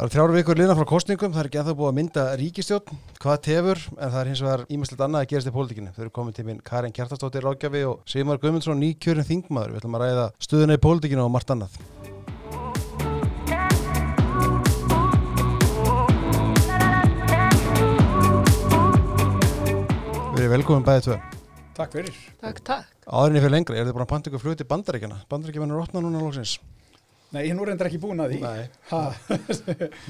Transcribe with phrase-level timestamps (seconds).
[0.00, 3.00] Það eru þrjáru vikur liðna frá kostningum, það er ekki ennþá búið að mynda ríkistjórn,
[3.20, 5.92] hvað tefur, en það er hins vegar ímestlega annað að gerast í pólitíkinu.
[5.92, 9.74] Þau eru komið til minn Karin Kjartastóttir Rákjafi og Sigmar Guðmundsson, nýkjörinn þingmaður.
[9.74, 11.76] Við ætlum að ræða stöðuna í pólitíkinu og margt annað.
[20.32, 21.20] Við erum velkomin bæðið tvö.
[21.76, 22.26] Takk fyrir.
[22.40, 22.90] Takk, takk.
[23.04, 25.24] Áðurinni fyrir lengra, er þið bara að panta ykkur flug til bandaríkjana?
[25.28, 26.79] Bandaríkjana er
[27.30, 27.38] opnað núna lóksins.
[27.38, 28.40] Nei, nú reyndar ekki búin að því.
[28.42, 28.68] Nei,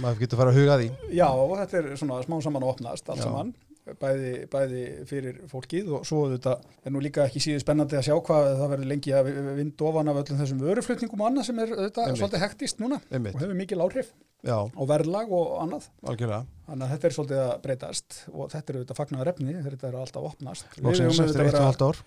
[0.01, 0.87] maður getur fara að huga því.
[1.13, 1.27] já,
[1.61, 3.25] þetta er svona smá saman að opnast allt Já.
[3.29, 3.55] saman.
[4.01, 6.53] Bæði, bæði fyrir fólkið og svo þetta
[6.87, 10.11] er nú líka ekki síður spennandi að sjá hvað það verður lengi að vind ofan
[10.13, 12.21] af öllum þessum vöruflutningum og annað sem er þetta Einmitt.
[12.21, 13.35] svolítið hektist núna Einmitt.
[13.35, 14.13] og hefur mikil áhrif
[14.45, 15.89] Já, á verðlag og annað.
[16.07, 16.45] algjörlega.
[16.69, 19.97] Þannig að þetta er svolítið að breytast og þetta er auðvitað fagnaðar efni þetta er
[20.01, 20.67] alltaf opnast.
[20.81, 21.99] Lóksins eftir auðvitað eitt og vera- halvt ár.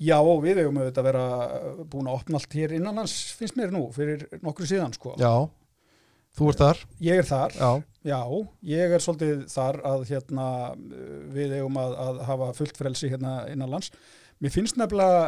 [0.00, 1.26] Já, og við eigum auðvitað að vera
[1.92, 5.12] búin að opna allt hér innanlands, finnst mér nú, fyrir nokkru síðan, sko.
[5.20, 5.34] Já,
[6.38, 6.78] þú ert þar.
[7.04, 7.70] Ég er þar, Já,
[8.04, 8.20] já,
[8.68, 10.48] ég er svolítið þar að hérna,
[11.34, 13.90] við eigum að, að hafa fullt frelsi hérna innanlands.
[14.42, 15.20] Mér finnst nefnilega,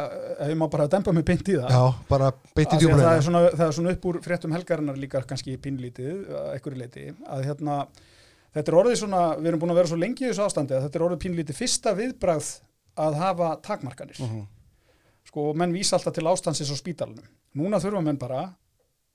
[0.43, 3.07] ef ég má bara dempa mig beint í það, já, bara beint í að það,
[3.13, 7.05] er svona, það er svona upp úr fréttum helgarinnar líka kannski pínlítið, að einhverju leiti,
[7.25, 7.77] að hérna,
[8.57, 10.85] þetta er orðið svona, við erum búin að vera svo lengi í þessu ástandi að
[10.85, 12.51] þetta er orðið pínlítið fyrsta viðbragð
[13.07, 14.21] að hafa takmarkanir.
[14.21, 14.45] Mhm.
[15.27, 17.25] sko, menn vísa alltaf til ástansins á spítalunum.
[17.57, 18.45] Núna þurfa menn bara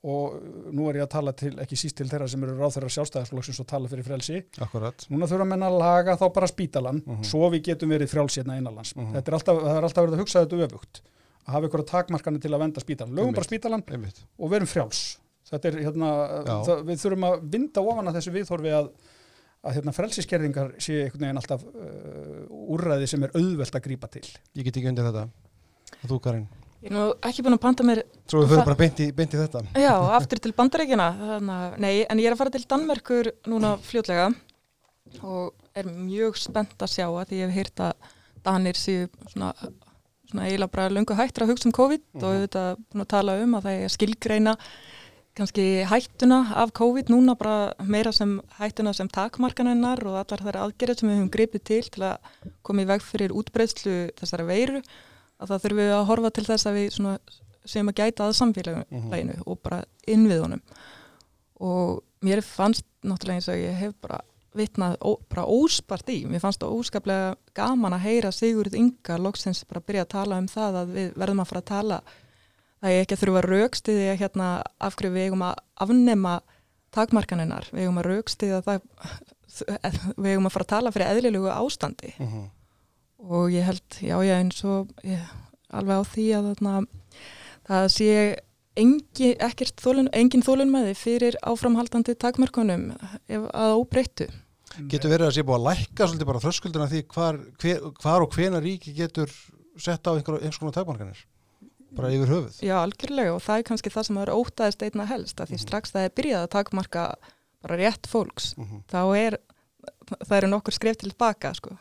[0.03, 0.33] og
[0.75, 3.67] nú er ég að tala til, ekki síst til þeirra sem eru ráþeirra sjálfstæðarsflokksins og
[3.71, 4.41] tala fyrir frelsi.
[4.65, 5.07] Akkurat.
[5.13, 7.23] Núna þurfa menn að laga þá bara spítalan Mhm.
[7.25, 8.95] svo við getum verið frjálsérna innanlands.
[8.97, 9.13] Mhm.
[9.15, 11.01] Þetta er alltaf, er alltaf verið að hugsa þetta öfugt.
[11.47, 13.15] Að hafa ykkur takmarkanir til að venda spítalan.
[13.15, 14.25] Lögum bara spítalan Einmitt.
[14.39, 15.19] og verum frjáls.
[15.53, 16.11] Þetta er hérna,
[16.67, 18.91] það, við þurfum að vinda ofan að þessu viðhorfi að
[19.65, 24.25] að hérna frelsiskerðingar sé einhvern veginn alltaf uh, úrræði sem er auðvelt að grípa til.
[24.57, 25.29] Ég get ekki undir þetta.
[26.09, 26.49] Þú, Karin.
[26.83, 29.07] Ég er nú ekki búin að panta mér, Svo við fyrir Það- bara beint í,
[29.15, 29.61] beint í þetta.
[29.79, 34.35] já, aftur til að, nei, en ég er að fara til Danmerkur núna fljótlega
[35.23, 37.93] og er mjög spennt að sjá að því ég hef heyrt að
[38.43, 39.53] Danir séu svona,
[40.29, 42.33] svona eiginlega bara löngu hættur að hugsa um COVID og Mhm.
[42.33, 44.57] auðvitað búin að tala um að það er skilgreina
[45.37, 50.99] kannski hættuna af COVID núna bara meira sem hættuna sem takmarkanennar og allar þær aðgerðir
[50.99, 52.19] sem við höfum gripið til til að
[52.65, 54.83] koma í veg fyrir útbreyðslu þessara veiru
[55.43, 56.99] að það þurfum við að horfa til þess að við
[57.73, 60.63] sem að gæta að samfélaginu og bara innviðunum
[61.63, 64.21] og mér fannst náttúrulega eins og ég hef bara
[64.57, 69.63] vitnað ó, bara óspart í, mér fannst það óskaplega gaman að heyra Sigurð Inga loksins
[69.69, 72.01] bara byrja að tala um það að við verðum að fara að tala.
[72.83, 74.49] Það er ekki að þurfa að raukstiði að hérna
[74.83, 76.35] af hverju við eigum að afnema
[76.93, 78.81] takmarkaninnar, við eigum að raukstiði að það
[80.23, 82.13] við eigum að fara að tala fyrir eðlilegu ástandi.
[82.19, 82.51] Mhm.
[83.23, 85.21] Og ég held, já, já, eins og ég,
[85.73, 86.75] alveg á því að þarna,
[87.69, 88.15] það sé
[88.83, 92.87] engi, ekkert þólun, engin þólunmæði fyrir áframhaldandi takmörkunum
[93.29, 94.29] ef að óbreyttu.
[94.89, 98.33] Getur verið að sé búið að lækka svolítið bara þröskuldina því hvar, hver, hvar og
[98.33, 99.29] hvena ríki getur
[99.77, 101.21] sett á einhver, einhvers konar takmarkanir?
[101.93, 102.57] Bara yfir höfuð.
[102.65, 105.93] Já, algjörlega og það er kannski það sem er ótaðist einna helst að því strax
[105.93, 107.03] það er byrjað að takmarka
[107.63, 108.81] bara rétt fólks, Mhm.
[108.89, 109.37] þá er
[110.25, 111.77] það eru nokkur skref til baka, sko.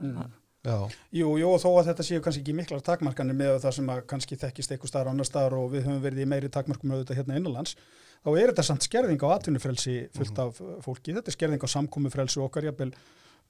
[0.00, 0.30] Mm.
[0.66, 4.00] Jú, jú, og þó að þetta séu kannski ekki miklar takmarkanir með það sem að
[4.10, 7.38] kannski þekkist eitthvað staðar annar staðar og við höfum verið í meiri takmarkum auðvitað hérna
[7.38, 7.76] innanlands,
[8.24, 11.68] þá er þetta samt skerðing á atvinnufrelsi fullt af uh, fólki, þetta er skerðing á
[11.70, 12.90] samkomufrelsi okkar, jafnvel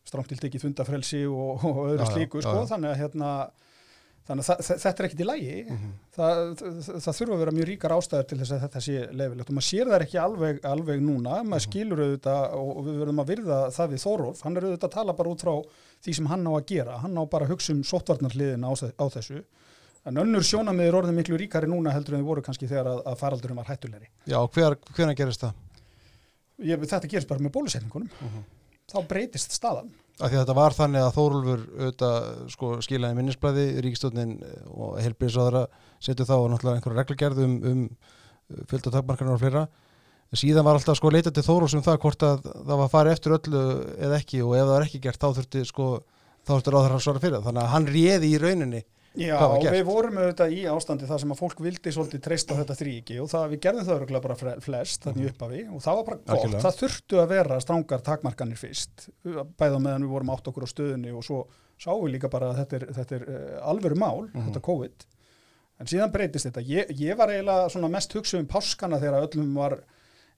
[0.06, 2.70] strámtilt ekki fundafrelsi og, og öðru já, slíku, já, sko, já.
[2.74, 3.30] þannig að hérna,
[4.26, 5.90] þannig að þetta er ekkit í lægi, Mhm.
[6.16, 9.50] það, það, það þurfa að vera mjög ríkar ástæður til þess að þetta sé lefilegt
[9.50, 11.66] og maður sér það ekki alveg, alveg núna, maður Mhm.
[11.66, 15.12] skilur auðvitað og við verðum að virða það við Þórólf, hann er auðvitað að tala
[15.12, 15.54] bara út frá
[16.02, 19.04] því sem hann á að gera, hann á bara að hugsa um sóttvarnarliðina á, á
[19.14, 19.44] þessu
[20.06, 23.02] en önnur sjónamið er orðið miklu ríkari núna heldur en þið voru kannski þegar að,
[23.06, 24.06] að faraldurum var hættulegri.
[24.26, 25.52] já hver, hvena gerist það?
[26.62, 28.44] Ég, þetta gerist bara með bólusetningunum, Mhm.
[28.88, 29.90] þá breytist staðan.
[30.16, 34.30] Af því að þetta var þannig að Þórulfur auðvitað sko, skilaði minnisblæði, ríkistofnin
[34.72, 35.66] og helbriðsáðara
[36.00, 39.66] setu þá og náttúrulega einhverja reglugerð um, um fjölda takmarkanar og fleira.
[40.36, 43.36] Síðan var alltaf sko leitað til Þórulfs um það hvort að það var farið eftir
[43.36, 43.64] öllu
[44.08, 45.88] eða ekki og ef það var ekki gert þá þurfti sko
[46.46, 47.46] þá þurfti ráður að svara fyrir það.
[47.50, 48.82] Þannig að hann réði í rauninni.
[49.16, 49.36] Já,
[49.72, 53.30] við vorum auðvitað í ástandi þar sem að fólk vildi svolítið treysta þetta þrýki og
[53.32, 56.32] það, við gerðum það örgulega bara flest þannig í upphafi og það var bara gott,
[56.36, 56.62] Algjörlega.
[56.66, 59.08] það þurftu að vera strangar takmarkanir fyrst,
[59.56, 61.40] bæða meðan við vorum átt okkur á stöðunni og svo
[61.80, 64.46] sáum við líka bara að þetta er, þetta er uh, alvöru mál, Mhm.
[64.50, 65.06] þetta COVID.
[65.80, 69.78] En síðan breytist þetta, ég, ég var eiginlega mest hugsa um páskana þegar öllum var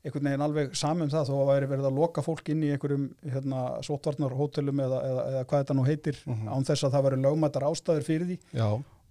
[0.04, 3.08] einhvern veginn alveg samum það þó að væri verið að loka fólk inn í einhverjum
[3.32, 6.48] hérna, sótvarnar hótelum eða, eða, eða hvað þetta nú heitir Mhm.
[6.48, 8.68] án þess að það væri lögmættar ástæður fyrir því Já,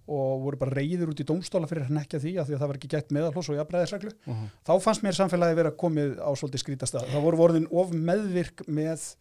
[0.08, 1.92] og voru bara reyðir út í dómstóla fyrir að
[2.24, 4.48] því að því að það var ekki gætt meðalhós og jafnbreiðisreglu uh -huh.
[4.64, 7.04] þá fannst mér samfélagi vera komið á svolítið skrítastað.
[7.12, 9.16] Það voru vorðin of meðvirk með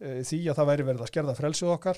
[0.00, 1.96] uh, því að það væri verið að skerða frelsið okkar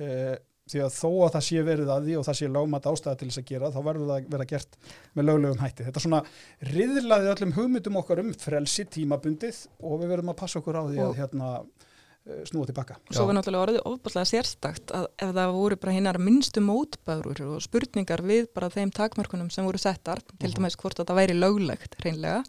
[0.00, 0.36] uh,
[0.70, 3.28] því að þó að það sé verið að því og það sé lögmat ástæða til
[3.30, 4.78] þess að gera þá verður það að vera gert
[5.18, 5.86] með löglegum hætti.
[5.88, 6.22] Þetta svona
[6.70, 11.02] riðlaði öllum hugmyndum okkar um frelsi tímabundið og við verðum að passa okkur á því
[11.04, 12.98] að hérna uh, snúa tilbaka.
[13.10, 17.44] Og svo var náttúrulega orðið ofbúrslega sérstakt að ef það voru bara hinnar minnstu mótbærur
[17.50, 21.38] og spurningar við bara þeim takmörkunum sem voru settar, til dæmis hvort að það væri
[21.38, 22.44] löglegt reynlega,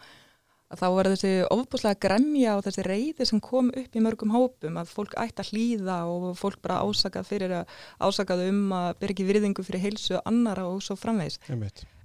[0.72, 4.78] að þá var þessi ofbúrslega gremja og þessi reyði sem kom upp í mörgum hópum
[4.80, 9.16] að fólk ætti að hlýða og fólk bara ásakað fyrir að ásakað um að byrja
[9.16, 11.42] ekki virðingu fyrir heilsu annara og svo framvegs.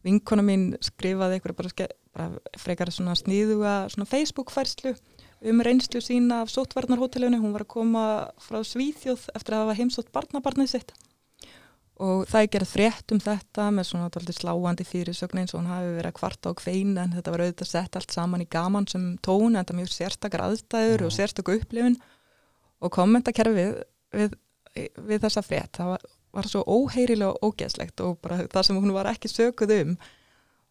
[0.06, 4.96] Vinkona mín skrifaði eitthvað bara, bara frekar svona sníðuga svona Facebook færslu
[5.46, 8.04] um reynslu sína af sótvarnarhótelinu, hún var að koma
[8.40, 10.94] frá Svíþjóð eftir að hafa heimsótt barnabarnið sitt
[12.02, 15.94] og það er gerð frétt um þetta með svona sláandi fyrirsögn eins og hún hafi
[15.96, 19.06] verið að kvarta á kveina en þetta var auðvitað sett allt saman í gaman sem
[19.24, 21.08] tón en þetta mjög sérstakar aðstæður mm.
[21.08, 21.96] og sérstakar upplifun
[22.84, 23.72] og kommentakerfið
[24.12, 24.36] við,
[24.76, 26.06] við þessa frétt það var,
[26.36, 29.98] var svo óheirilega og ógeðslegt og bara það sem hún var ekki sökuð um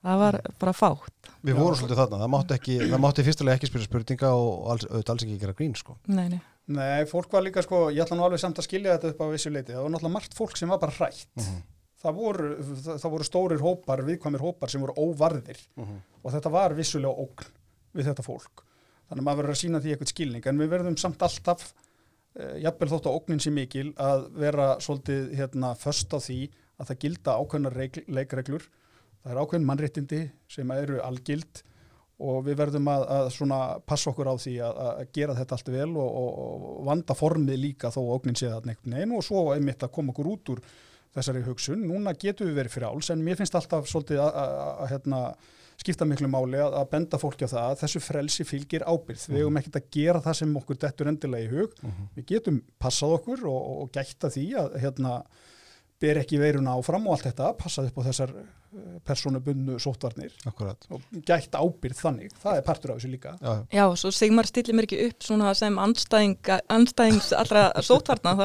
[0.06, 3.68] það var bara fátt Við vorum svolítið þarna, það mátti, ekki, það mátti fyrstulega ekki
[3.70, 5.94] spyrja spurninga og alls, auðvitað alls ekki gera grín sko.
[6.10, 9.12] Nei, nei Nei, fólk var líka sko, ég ætla nú alveg samt að skilja þetta
[9.14, 11.60] upp á vissu leiti, það var náttúrulega margt fólk sem var bara hrætt, uh -huh.
[12.02, 15.60] það, voru, það, það voru stórir hópar, viðkvæmir hópar sem voru óvarðir.
[15.78, 16.00] Uh -huh.
[16.24, 17.46] og þetta var vissulega ógn
[17.94, 18.66] við þetta fólk,
[19.10, 21.74] þannig að maður verður að sína því eitthvað skilning, en við verðum samt alltaf,
[22.36, 26.88] eh, jafnvel þótt að ógnin sé mikil, að vera svolítið hérna först á því að
[26.88, 27.78] það gilda ákveðnar
[28.08, 28.64] leikreglur,
[29.22, 31.64] það er ákveðin mannréttindi sem eru algild
[32.24, 35.90] og við verðum að, að passa okkur á því að, að gera þetta allt vel
[35.92, 36.30] og, og,
[36.70, 40.16] og vanda formið líka þó ógnin séð að neitt neina og svo einmitt að koma
[40.16, 40.62] okkur út úr
[41.16, 41.84] þessari hugsun.
[41.88, 45.22] Núna getum við verið fyrir áls en mér finnst alltaf svolítið að, að hérna,
[45.80, 49.26] skipta miklu máli að benda fólki á það að þessu frelsi fylgir ábyrð.
[49.32, 51.76] Við hefum ekkert að gera það sem okkur dettur endilega í hug.
[51.82, 52.08] Uh -huh.
[52.16, 55.18] Við getum passað okkur og, og gætta því að hérna
[56.00, 58.34] ber ekki veiruna áfram og allt þetta, passað upp á þessar
[59.06, 60.88] personubunnu sótvarnir Akkurat.
[60.90, 63.34] og gætt ábyrð þannig, það er partur af þessu líka.
[63.42, 68.36] Já, já svo Sigmar stillir mér ekki upp svona sem anstæðing, anstæðings allra sótvarna,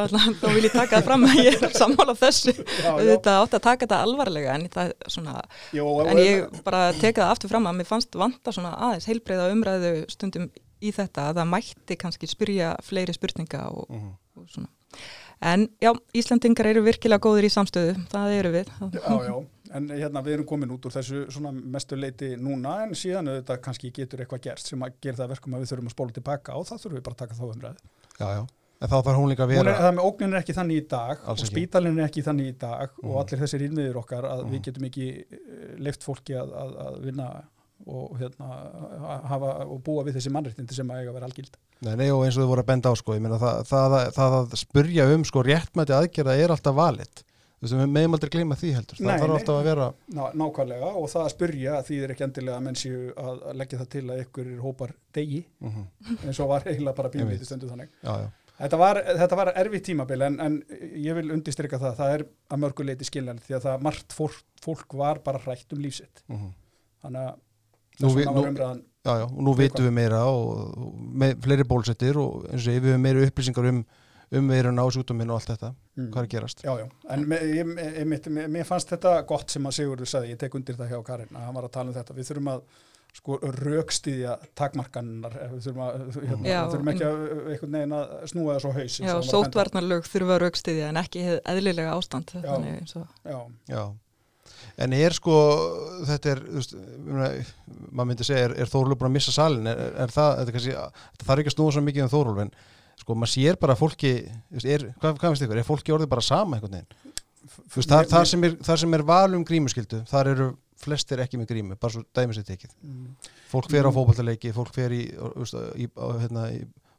[0.40, 2.54] þá vil ég taka það fram að ég er sammála þessu.
[2.54, 3.04] Já, já.
[3.12, 5.36] þetta átt að taka þetta alvarlega en, það, svona,
[5.76, 9.50] Jó, en ég bara teka það aftur fram að mér fannst vanta svona aðeins heilbreyða
[9.54, 10.50] umræðu stundum
[10.80, 14.14] í þetta að það mætti kannski spyrja fleiri spurninga og, uh -huh.
[14.40, 14.70] og svona.
[15.40, 18.72] En já, Íslandingar eru virkilega góður í samstöðu, það eru við.
[18.92, 19.36] Já, já,
[19.76, 23.60] en hérna við erum komin út úr þessu svona mestu leiti núna en síðan auðvitað
[23.66, 26.56] kannski getur eitthvað gerst sem að gera það verkum að við þurfum að spóla tilbaka
[26.58, 27.92] og það þurfum við bara að taka þá umræðu.
[28.20, 28.42] Já, já,
[28.80, 29.76] en þá þarf hún líka að vera...
[29.76, 32.50] Er, það með ógnin er ekki þannig í dag Alls og spítalinn er ekki þannig
[32.50, 33.06] í dag mm.
[33.06, 34.52] og allir þessir innviður okkar að mm.
[34.54, 35.08] við getum ekki
[35.86, 37.30] leift fólki að, að, að vinna
[37.86, 38.48] og, hérna,
[39.30, 41.58] hafa, og búa við þessi mannréttindi sem að eiga að vera algild.
[41.80, 43.94] Nei, nei, og eins og þið voru að benda á sko, ég meina það, það,
[43.96, 47.22] það, það að spurja um sko réttmæti aðgerða er alltaf valit.
[47.60, 48.98] Veist, við meðum aldrei gleyma því heldur.
[49.00, 49.86] Það þarf alltaf að vera...
[50.16, 53.80] Ná, nákvæmlega og það að spurja því er ekki endilega að menn séu að leggja
[53.82, 56.14] það til að ykkur er hópar degi uh -huh.
[56.24, 57.90] eins og var eiginlega bara bílvítið stundu þannig.
[58.00, 58.28] Já, já.
[58.60, 60.56] Þetta var, þetta var erfið tímabil en, en
[60.96, 64.94] ég vil undistrykka það, það er að mörguleiti skiljanlega því að það margt fólk, fólk
[64.94, 66.24] var bara hrætt um lífsitt.
[66.28, 66.52] Uh -huh.
[67.02, 67.38] Þannig að
[68.00, 68.44] Nú, vi, nú,
[69.04, 73.26] já, nú veitum við meira og, og með fleiri bólsettir og eins og við meira
[73.26, 73.82] upplýsingar um
[74.38, 75.72] um veiruna og sjútuminn og allt þetta.
[75.98, 76.10] Mm.
[76.14, 76.62] hvað er gerast.
[76.64, 80.34] Já, já, en mér, ég, ég, ég, mér fannst þetta gott sem að Sigurður sagði,
[80.34, 82.52] ég tek undir það hjá Karin að hann var að tala um þetta, við þurfum
[82.54, 82.62] að
[83.10, 88.12] sko raukstiðja takmarkannar við þurfum, að, hérna, já, við þurfum ekki að einhvern veginn að
[88.30, 92.30] snúa það svo haus Já, sótvarnarlög þurfum að raukstiðja en ekki eðlilega ástand.
[92.36, 92.94] Já, þannig,
[93.26, 93.40] já.
[93.72, 93.82] já.
[94.80, 95.36] En er sko,
[96.08, 96.42] þetta er,
[97.90, 99.68] maður myndi segja, er, er Þóruldur búin að missa salin?
[99.70, 100.76] Er, er það, þetta kannski,
[101.20, 102.52] það þarf ekki að snúa svo mikið um Þóruldur, en
[103.00, 104.12] sko, maður sér bara fólki,
[104.62, 107.16] er, hvað, hvað finnst ykkur, er fólki orðið bara sama einhvern veginn?
[107.74, 111.50] Veist, þar, þar, sem er, þar sem er valum grímuskyldu, þar eru flestir ekki með
[111.50, 112.76] grímu, bara svo dæmis eitt ekkið.
[112.84, 113.32] Mm.
[113.50, 113.96] Fólk fer á mm.
[113.96, 115.88] fókbaltaleiki, fólk fer í, í, í
[116.22, 116.46] hérna,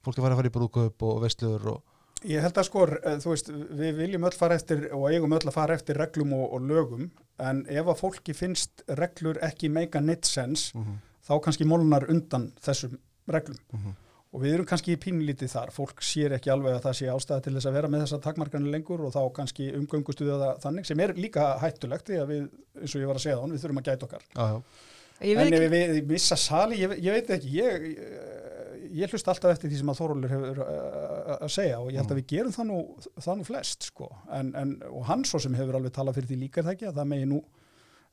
[0.06, 1.88] fólk er farið að fara í brúköp og vestluður og
[2.30, 2.84] Ég held að sko,
[3.24, 3.48] þú veist,
[3.80, 7.08] við viljum öll fara eftir og eigum öll að fara eftir reglum og, og lögum
[7.42, 10.84] en ef að fólki finnst reglur ekki meika neitt sens mhm.
[10.86, 11.00] -huh.
[11.26, 13.98] þá kannski molnar undan þessum reglum uh mhm.
[14.32, 17.46] Og við erum kannski í pínlítið þar, fólk sér ekki alveg að það sé ástæði
[17.48, 21.04] til þess að vera með þessa takmarkanir lengur og þá kannski umgöngustuða það þannig sem
[21.04, 22.46] er líka hættulegt því að við,
[22.80, 24.30] eins og ég var að segja þá, við þurfum að gæta okkar.
[24.36, 24.62] -huh.
[25.22, 27.92] En ef við, missa sali, ég, ég veit ekki, ég
[28.92, 32.12] ég hlust alltaf eftir því sem að Þórólur hefur uh, að segja og ég held
[32.12, 32.22] að Mm.
[32.22, 32.80] við gerum það nú,
[33.20, 34.10] það nú flest sko.
[34.32, 36.88] en, en, og hann svo sem hefur alveg talað fyrir því líka er það ekki
[36.90, 37.42] að það megi nú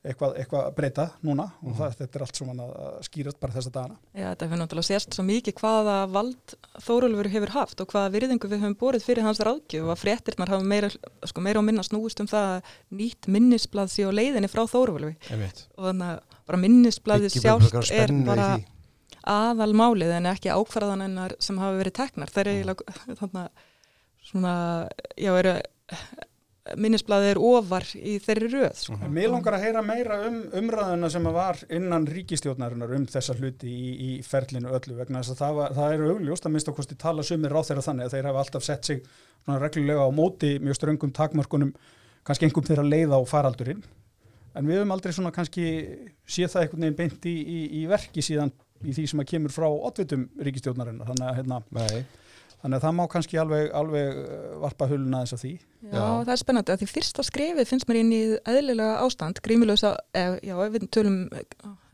[0.06, 3.96] eitthvað, eitthvað breyta núna og það, þetta er allt svona að skýrast bara þessa dagana
[4.12, 8.50] Já, þetta hefur náttúrulega sérst svo mikið hvaða vald Þórólfur hefur haft og hvaða virðingu
[8.52, 10.90] við höfum borið fyrir hans ráðgjöf og að fréttirnar hafa meira,
[11.26, 15.16] sko, meira og minna snúist um það að nýtt minnisblad sé á leiðinni frá Þórólfi
[15.32, 15.64] Einmitt.
[15.74, 18.68] og þannig að bara minnisbladið sjálft er bara því.
[19.34, 22.32] aðal málið en ekki ákvarðanennar sem hafa verið teknar.
[22.32, 23.66] Það er eiginlega þannig að
[24.30, 24.54] svona,
[25.18, 25.58] já, eru
[26.76, 28.80] minnisbladið er ofar í þeirri röð.
[28.82, 28.98] Sko.
[29.14, 33.92] Mér langar að heyra meira um umræðuna sem var innan ríkistjórnarinnar um þessa hluti í,
[33.94, 37.26] í ferlinu öllu vegna þess að það, var, það eru augljóst að minnst okkur tala
[37.26, 39.02] sumir á þeirra þannig að þeir hafa alltaf sett sig
[39.44, 41.72] svona reglulega á móti mjög ströngum takmörkunum
[42.26, 43.84] kannski einhverjum þeirra leiða á faraldurinn
[44.58, 45.66] en við höfum aldrei svona kannski
[46.28, 48.52] séð það einhvern veginn beint í, í, í verki síðan
[48.84, 52.02] í því sem að kemur frá oddvitum ríkistjórnarinnar þannig að, hérna, Nei,
[52.62, 56.04] þannig að það má kannski alveg, alveg uh, varpa huluna þess að því Já, Já.
[56.26, 60.38] það er spennandi að því fyrsta skrefið finnst mér inn í eðlilega ástand, grímulösa, eð,
[60.42, 61.18] já, ef við tölum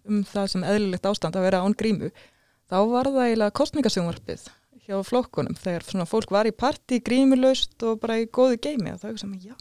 [0.04, 2.10] um það sem eðlilegt ástand að vera án grímu,
[2.70, 4.46] þá var það eiginlega kostningasjónvarpið
[4.84, 8.98] hjá flokkunum þegar svona fólk var í parti grímulöst og bara í góðu geimi og
[9.00, 9.54] það er sem að já,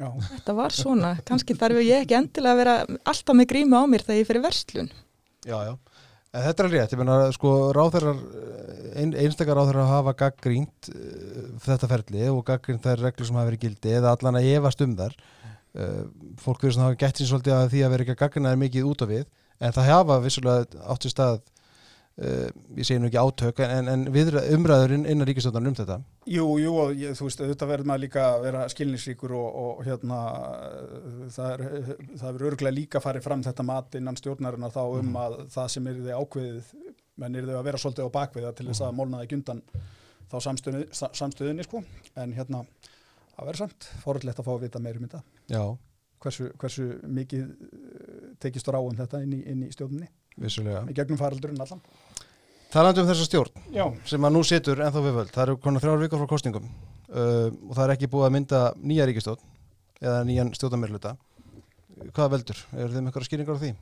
[0.00, 2.74] Já, þetta var svona, kannski þarf ég ekki endilega að vera
[3.10, 4.90] alltaf með grímu á mér þegar ég fyrir verslun.
[5.44, 5.72] já, já.
[6.30, 8.18] En þetta er rétt, ég meina, sko, ráþeirar,
[9.00, 13.64] ein, einstakar ráþeirar hafa gaggrínt uh, þetta ferli og gaggrínt þær reglur sem hafa verið
[13.64, 15.16] gildi eða allan að efast um þar.
[15.74, 16.04] Uh,
[16.38, 18.62] fólk verður svona hafa gett sín svolítið að því að vera ekki að gaggrina þær
[18.62, 19.26] mikið út af við,
[19.58, 21.42] en það hafa vissulega áttu stað,
[22.20, 25.96] uh, ég segi nú ekki átök, en, en viðra, umræður inn, innan ríkistöndan um þetta.
[26.30, 29.82] Jú, jú, og ég, þú veist, auðvitað verður maður líka að vera skilningsríkur og, og
[29.88, 30.20] hérna,
[31.34, 31.64] það er,
[32.20, 35.90] það er örgulega líka farið fram þetta mat innan stjórnarinnar þá um að það sem
[35.90, 36.72] er þið ákveðið,
[37.20, 39.62] menn er þið að vera svolítið á bakviða til þess að mólna það gundan
[40.30, 41.82] þá samstöðunni, sa- samstöðunni, sko,
[42.22, 42.64] en hérna,
[43.34, 45.62] það verður samt, fórhaldlegt að fá að vita meir um þetta, Já,
[46.22, 46.86] hversu, hversu
[47.18, 49.70] mikið eh, tekist á um þetta inn í, inn í
[50.40, 50.84] vissulega.
[50.88, 51.80] í gegnum faraldurinn allan.
[52.70, 55.82] Talandi um þessa stjórn, Já, sem að nú situr ennþá við völd, það eru konar
[55.82, 59.42] þrjár vikur frá kostningum uh, og það er ekki búið að mynda nýja ríkistjórn
[60.00, 61.16] eða nýjan stjórnamirluta
[62.14, 62.62] hvað veldur?
[62.70, 63.74] Þið með eitthvað skýringar á því?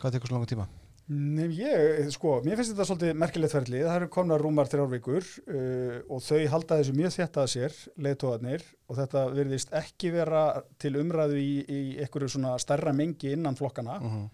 [0.00, 0.66] Hvað tekur svo langa tíma?
[1.06, 6.00] Nei, ég, sko, mér finnst þetta svolítið merkilegt ferli, það eru komna rúmar þrjárvíkur uh,
[6.10, 7.76] og þau halda þessu mjög þétt að sér,
[8.08, 10.42] leiðtóðarnir og þetta virðist ekki vera
[10.82, 14.26] til umræðu í, í einhverju svona stærra mengi innan flokkana, Uh -huh.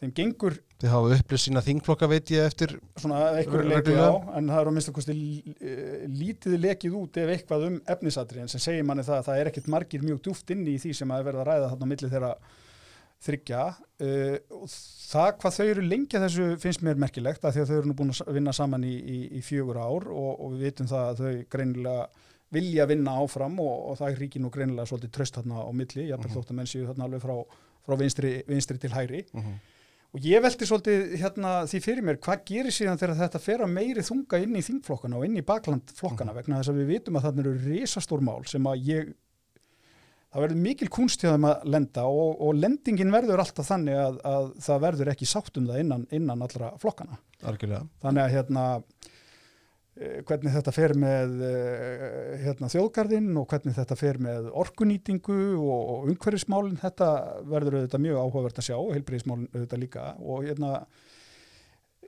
[0.00, 4.06] Þeim gengur Þið hafa upplýst sína þingflokka veit ég eftir svona einhverju leiki Reglulega.
[4.08, 8.48] á, en það er á minnstu kosti uh, lítið lekið út ef eitthvað um efnisatriðin
[8.48, 11.10] sem segir manni það að það er ekkit margir mjög djúft inni í því sem
[11.12, 12.32] að er verið að ræða þarna á milli þeirra
[13.20, 14.70] þryggja uh, og
[15.10, 17.96] það hvað þau eru lengja þessu finnst mér merkilegt að því að þau eru nú
[17.98, 21.20] búin að vinna saman í, í, í fjögur ár og, og við vitum það að
[21.20, 22.06] þau greinilega
[22.56, 26.30] vilja vinna áfram og, og það ríkir nú greinilega svolítið tröst þarna á milli, jafnvel
[26.30, 26.38] Mhm.
[26.40, 27.36] þótt að menn séu þarna alveg frá,
[27.86, 29.60] frá vinstri, vinstri til hægri uh -huh.
[30.10, 33.74] Og ég velti svolítið hérna, því fyrir mér hvað gerir síðan þegar þetta fer að
[33.76, 37.28] meiri þunga inn í þingflokkana og inn í baklandflokkana vegna þess að við vitum að
[37.28, 39.12] þarna eru risastór mál sem að ég
[40.30, 44.20] það verður mikil kunst hjá þeim að lenda og, og lendingin verður alltaf þannig að,
[44.30, 47.86] að það verður ekki sátt um það innan, innan allra flokkana Algjörlega.
[48.02, 48.64] Þannig að hérna
[50.00, 56.08] hvernig þetta fer með eh, hérna, þjóðgarðinn og hvernig þetta fer með orkunýtingu og, og
[56.14, 57.08] umhverfismálinn þetta
[57.50, 60.72] verður auðvitað mjög áhugavert að sjá og heilbriðismálinn auðvitað líka og hérna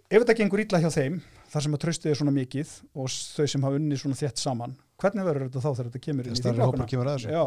[0.09, 1.21] ef þetta gengur illa hjá þeim
[1.53, 4.75] þar sem að tröstið er svona mikið og þau sem hafa unni svona þétt saman
[5.03, 6.41] hvernig verður þetta þá þegar þetta kemur inn í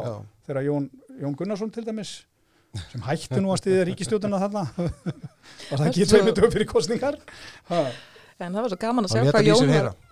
[0.05, 0.15] Já.
[0.47, 0.87] þegar Jón,
[1.21, 2.15] Jón Gunnarsson til dæmis
[2.91, 4.65] sem hætti nú að stiðja ríkistjóðuna þarna
[5.71, 7.17] og það Svo- tveimur dögum fyrir kostningar
[7.71, 7.85] ha.
[8.35, 9.69] En það var svo gaman að leta hvað Jón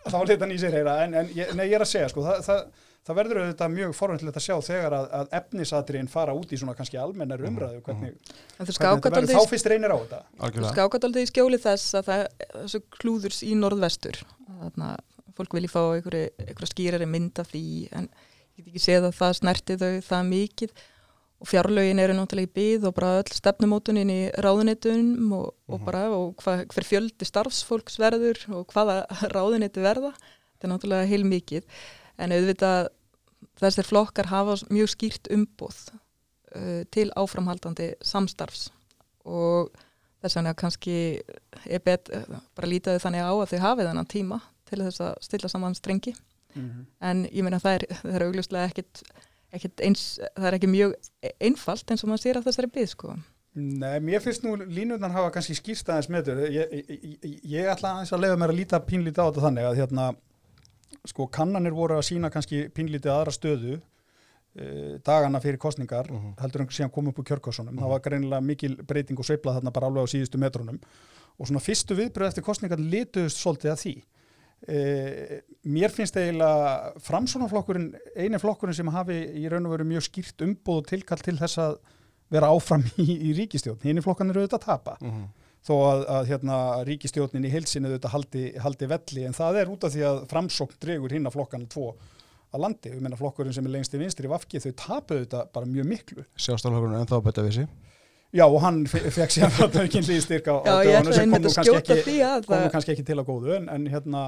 [0.07, 2.23] þá leta hann í sér heyra en, en ég, nei, ég er að segja sko,
[2.23, 2.59] það, það,
[3.03, 6.75] það verður auðvitað mjög forvæntilegt að sjá þegar að, að efnisatriðin fara út í svona
[6.77, 8.13] kannski almennar umræðu hvernig,
[8.55, 10.21] en þú hvernig þetta verður, þá fyrst reynir á þetta.
[10.55, 14.21] Þú skákat aldrei í skjóli þess að það þessu klúðurs í norðvestur.
[14.47, 17.65] Þannig að fólk vilji fá einhverju skýrari mynd af því
[17.99, 20.75] en ég get ekki séð að það snerti þau það mikið
[21.43, 25.85] og fjárlögin eru náttúrulega í byð og bara öll stefnumótunin í ráðunitunum og, og Mhm.
[25.85, 29.03] bara og hva, hver fjöldi starfsfólks verður og hvaða
[29.35, 30.13] ráðunitu verða.
[30.55, 31.63] Þetta er náttúrulega heil mikið
[32.23, 32.87] en auðvitað
[33.59, 35.81] þessir flokkar hafa mjög skýrt umboð
[36.55, 38.69] uh, til áframhaldandi samstarfs.
[39.27, 39.69] Og
[40.23, 40.95] þess vegna kannski
[41.67, 42.07] er bet,
[42.55, 46.15] bara lítaði þannig á að þau hafið þennan tíma til þess að stilla saman strengi.
[47.01, 47.83] En ég meina það er,
[48.15, 49.01] er augljóslega ekkit
[49.53, 50.03] eins,
[50.35, 50.95] það er ekki mjög
[51.39, 53.15] einfalt eins og maður sér að þessari byð sko.
[53.53, 56.47] Nei, mér finnst nú línurnar hafa kannski skýrst aðeins með þetta.
[56.55, 59.67] Ég, ég, ég, ég ætla aðeins að leiða mér að líta pínlítið á þetta þannig
[59.69, 60.05] að hérna,
[61.11, 66.33] sko, kannanir voru að sína kannski pínlítið aðra stöðu uh, dagana fyrir kostningar Mhm.
[66.41, 67.77] heldur en síðan kom upp úr kjörkossunum.
[67.77, 70.79] Það var greinilega mikil breyting og sveifla þarna bara alveg á síðustu metrunum
[71.37, 73.95] og svona fyrstu viðbröð eftir kostningar lituðust svolítið að því.
[74.63, 80.43] Uh, mér finnst eiginlega framsónaflokkurinn eini flokkurinn sem hafi í raun og veru mjög skýrt
[80.45, 81.73] umbóð og tilkall til þess að
[82.31, 83.81] vera áfram í, í ríkistjórn.
[83.83, 85.25] Hinn flokkan eru auðvitað að tapa Mhm.
[85.63, 86.55] þó að, að hérna,
[86.87, 90.79] ríkistjórnin í heilsinu auðvitað haldi, haldi velli en það er út af því að framsókn
[90.83, 91.93] dregur hinn að flokkana tvo
[92.53, 92.89] að landi.
[92.95, 96.25] Við meina flokkurinn sem er lengst í vinstri vafki þau tapu auðvitað bara mjög miklu.
[96.35, 97.67] Sjástalhagurinn ennþá að bæta við sig
[98.33, 102.15] Já og hann fe- fekk sér náttúrulega líðstyrk á, dögunum sem kom nú kannski
[102.73, 104.23] kannski ekki til að góðu en, en, hérna,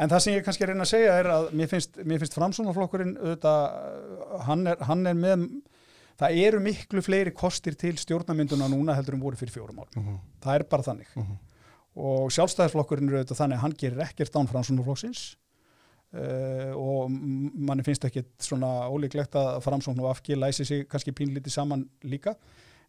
[0.00, 3.12] en það sem ég kannski reyna að segja er að mér finnst, mér finnst framsónaflokkurinn
[3.20, 3.76] auðvitað,
[4.48, 5.44] hann er, hann er með
[6.22, 9.88] það eru miklu fleiri kostir til stjórnamynduna núna heldur en voru fyrir fjórum ár.
[10.00, 10.16] Mhm.
[10.44, 11.36] Það er bara þannig Mhm.
[12.08, 15.22] og sjálfstæðisflokkurinn eru auðvitað þannig að hann gerir ekkert án framsóknarflokksins
[16.16, 21.12] uh, og m- manni finnst ekki svona ólíklegt að framsókn og afgi læsi sig kannski
[21.16, 22.32] pínlítið saman líka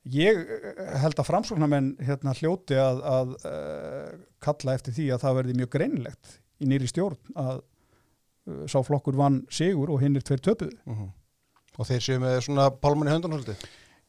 [0.06, 4.10] ég eh, held að framsóknarmenn hérna hljóti að, að uh,
[4.44, 9.16] kalla eftir því að það verði mjög greinilegt í nýri stjórn að uh, sá flokkur
[9.16, 11.12] vann sigur og hinn er tveir töpuðu Mhm.
[11.82, 13.64] Og þeir séu með svona höndun svolítið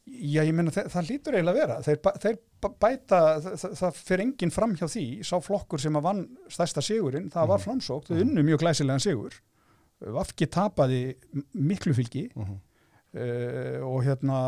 [0.05, 1.77] Já, ég meina það, það lítur eiginlega að vera.
[1.81, 6.03] Þeir, þeir bæ- bæta, það, það fer enginn fram hjá því, sá flokkur sem að
[6.05, 6.21] vann
[6.53, 7.65] stærsta sigurinn, það var Mhm.
[7.65, 9.39] framsókt, þau unnu mjög glæsilegan sigur.
[10.05, 11.15] Vafki tapaði
[11.57, 12.59] miklu fylgi Mhm.
[13.15, 14.39] Uh, og hérna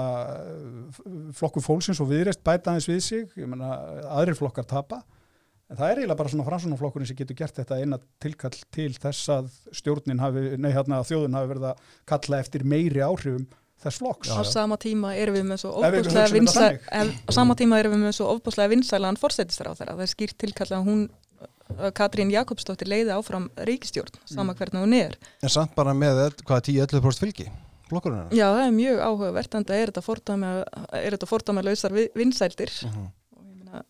[0.93, 1.03] f-
[1.39, 3.75] flokkur fólksins og viðreist bæta aðeins við sig, ég meina
[4.19, 5.03] aðrir flokkar tapa.
[5.67, 9.31] En það er eiginlega bara svona framsóknarflokkurinn sem getur gert þetta eina tilkall til þess
[9.35, 13.49] að stjórnin hafi, nei hérna þjóðun hafi verið að kalla eftir meiri áhrifum
[13.83, 14.31] þess flokks.
[14.31, 18.05] Á sama tíma erum við með svo ofbúslega þetta vinsæl á sama tíma erum við
[18.07, 21.03] með svo ofbúslega vinsælan fórsættistar á þeirra, það er skýrt tilkalla að hún
[21.99, 24.59] Katrín Jakobsdóttir leiði áfram ríkistjórn, sama Mm.
[24.61, 27.51] hvernig hún er En samt bara með hvað 10-11% fylgi
[27.91, 30.51] Flokkurinn hennar Já, það er mjög áhugavert en það er þetta fordæma,
[31.01, 33.05] er þetta fordæma lausar vinsældir Mhm.
[33.37, 33.83] og ég meina,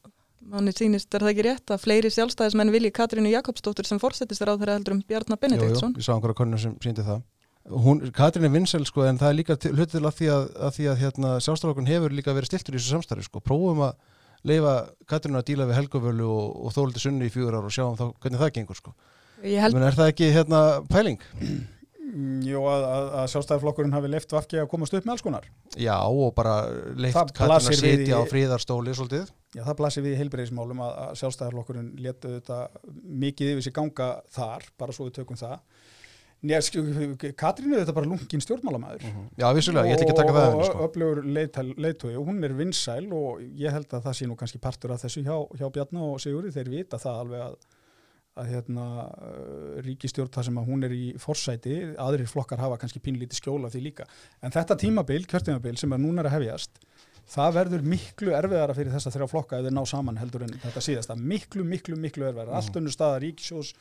[0.46, 4.54] manni sýnist er það ekki rétt að fleiri sjálfstæðismenn vilji Katrínu Jakobsdóttir sem fórsættistar á
[4.60, 7.22] þeirra heldur um Bjarnar Jú, jú, Benediktsson ég sá einhverja konur sem síndi það
[7.66, 10.44] Hún, Katrín er vinsel sko en það er líka til- hluti til að því að,
[10.54, 13.40] að, því að hérna, sjálfstaflokkun hefur líka verið stiltur í þessu samstarfi sko.
[13.42, 13.96] prófum að
[14.46, 14.74] leifa
[15.10, 18.14] Katrínu að díla við Helgavölu og, og Þóldi Sunni í fjögur ár og sjáum þá
[18.22, 18.94] hvernig það gengur sko.
[19.42, 21.18] Held Men er það ekki hérna pæling?
[22.06, 25.48] Mm, Jú, að, að, sjálfstæðarflokkurinn hafi leift vafki að komast upp með alls konar.
[25.74, 26.54] Já og bara
[26.94, 31.18] leift Katrín að sitja á fríðarstóli svolítið Já, það blasir við í heilbreyðismálum að, að
[31.22, 32.60] sjálfstæðarflokkurinn letu þetta
[33.24, 35.58] mikið yfir sig ganga þar, bara svo við tökum það.
[36.46, 36.58] Njá,
[37.40, 39.06] Katrín er þetta bara lungin stjórnmálamæður.
[39.40, 40.84] Já vissulega, ég ætla ekki að taka það henni og sko.
[40.86, 41.22] öflugur
[41.80, 45.02] leitói og hún er vinsæl og ég held að það sé nú kannski partur af
[45.02, 47.56] þessu hjá, hjá Bjarni og Sigurði, þeir vita það alveg að,
[48.36, 53.00] að hérna, uh, ríkistjórn þar sem að hún er í forsæti, aðrir flokkar hafa kannski
[53.00, 54.06] pínlítið skjóla því líka.
[54.44, 56.80] En þetta tímabil, kjörtímabil sem er núna er að hefjast,
[57.26, 60.82] það verður miklu erfiðara fyrir þessa þrjá flokka ef þeir ná saman heldur en þetta
[60.84, 61.16] síðasta.
[61.18, 62.54] Miklu, miklu, miklu erfiðara.
[62.60, 63.72] Allt önnur staða ríkisjós,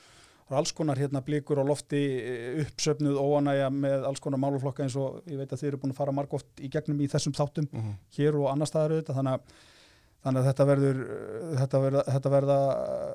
[0.45, 4.83] það er alls konar hérna blikur á lofti eh, uppsöfnuð óanægja með alls konar máluflokka
[4.85, 7.33] eins og ég veit að þið eru búin að fara margóft í gegnum í þessum
[7.37, 7.95] þáttum Mhm.
[8.17, 9.55] hér og annar staðar auðvitað þannig að,
[10.25, 10.99] þannig að þetta, verður,
[11.61, 12.57] þetta, verða, þetta verða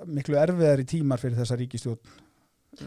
[0.06, 2.16] miklu erfiðari tímar fyrir þessa ríkistjórn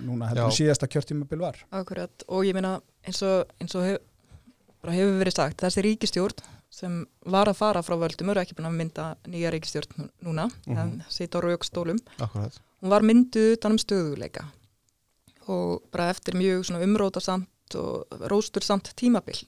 [0.07, 0.57] núna heldur en Já.
[0.61, 1.57] síðasta kjörtímabil var.
[1.75, 2.23] Akkurat.
[2.31, 3.97] Og ég meina eins og, eins og hef,
[4.81, 6.95] bara hefur verið sagt þessi ríkistjórn sem
[7.29, 10.77] var að fara frá völdum eru ekki búin að mynda nýja ríkistjórn nú- núna Mhm.
[10.79, 12.55] en sita á raukstólum Akkurat.
[12.81, 14.45] Hún var mynduð utan um stöðuleika
[15.47, 19.43] og bara eftir mjög svona umrótasamt og róstursamt tímabil.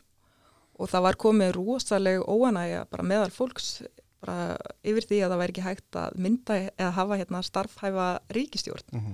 [0.79, 3.81] Og það var komið rosaleg óanægja bara meðal fólks
[4.25, 8.07] bara yfir því að það væri ekki hægt að mynda eða hafa hérna starfhæfa
[8.39, 9.13] ríkistjórn Mhm.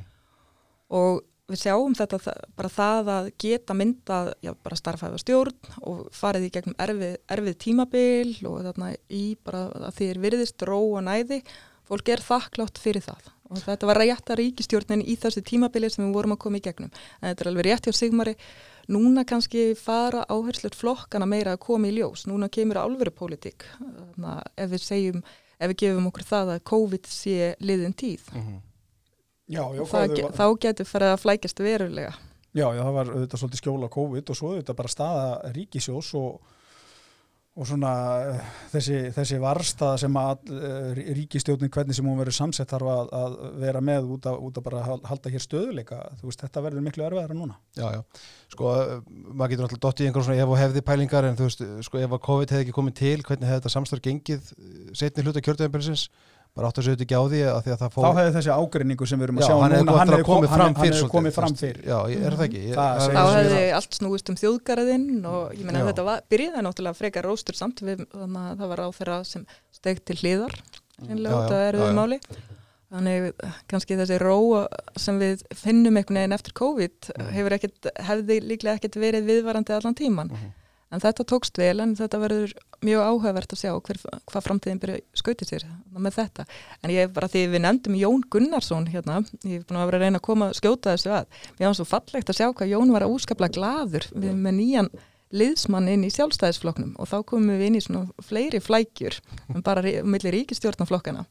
[0.92, 1.22] og
[1.52, 2.18] við sjáum þetta
[2.56, 7.58] bara það að geta myndað já, bara starfhæfa stjórn og farið í gegnum erfið, erfið
[7.66, 11.42] tímabil og þarna í bara að því er virðist ró og næði.
[11.92, 13.26] Fólk er þakklátt fyrir það.
[13.52, 16.92] Og þetta var rétta ríkistjórnin í þessu tímabili sem við vorum að koma í gegnum.
[17.20, 18.36] En þetta er alveg rétt hjá Sigmari
[18.92, 23.64] núna kannski fara áherslur flokkana meira að koma í ljós, núna kemur álveru pólitík,
[24.58, 25.24] ef við segjum
[25.62, 28.60] ef við gefum okkur það að COVID sé liðin tíð Mhm.
[29.52, 32.14] Já, já, það, hvað- ge- þá getur farið að flækjast verulega.
[32.56, 36.42] Já, já, það var auðvitað svolítið skjóla COVID og svo auðvitað bara staða ríkisjós og,
[37.52, 37.92] og svona
[38.24, 43.12] eh, þessi, þessi varstað sem að uh, ríkistjóðnin hvernig sem hún verður samsett þarf að,
[43.18, 46.86] að vera með út að, út að bara halda hér stöðuleika þú veist þetta verður
[46.86, 47.58] miklu erfiðara núna.
[47.76, 48.24] Já, já,
[48.56, 48.72] sko
[49.12, 52.00] maður getur alltaf dott í einhver svona ef og hefði pælingar en þú veist, sko
[52.00, 54.54] ef að COVID hefði ekki komið til hvernig hefði þetta samstarf gengið
[54.96, 56.08] setni hluta kjörðuðinbjörnsins
[56.56, 58.32] bara átt að segja þetta ekki á því að því að það fór Þá hefði
[58.36, 60.52] þessi ágreiningu sem við erum að Já, sjá hann núna, hann hefði komið kom- fram
[60.52, 62.64] hann- hann fyrr hefði svolítið, komið fram fyrr Já, er það ekki?
[62.76, 65.88] Það Þá hefði allt snúist um þjóðgarðinn og ég meina Já.
[65.92, 69.46] þetta var, byrjaði náttúrulega frekar róstur samt við, þannig að það var á þeirra sem
[69.72, 70.54] stegt til hliðar
[71.08, 71.94] einlega út af já.
[71.96, 72.20] máli
[72.92, 74.68] þannig eh, kannski þessi ró
[75.00, 77.30] sem við finnum einhvern veginn eftir COVID Mhm.
[77.32, 80.52] hefur ekkit, hefði líklega ekkert verið viðvarandi allan tíman Mhm.
[80.92, 84.00] En þetta tókst vel en þetta verður mjög áhugavert að sjá hver,
[84.32, 86.46] hvað framtíðin byrja skautið sér með þetta.
[86.84, 90.06] En ég bara því við nefndum Jón Gunnarsson hérna, ég er búin að vera að
[90.08, 92.94] reyna að koma að skjóta þessu að, mér var svo fallegt að sjá hvað Jón
[92.96, 94.90] var að úskapla gladur við með nýjan
[95.32, 96.96] liðsmann inn í sjálfstæðisflokknum.
[97.00, 99.22] Og þá komum við inn í svona fleiri flækjur
[99.56, 101.24] en bara rí- milli ríkistjórnaflokkana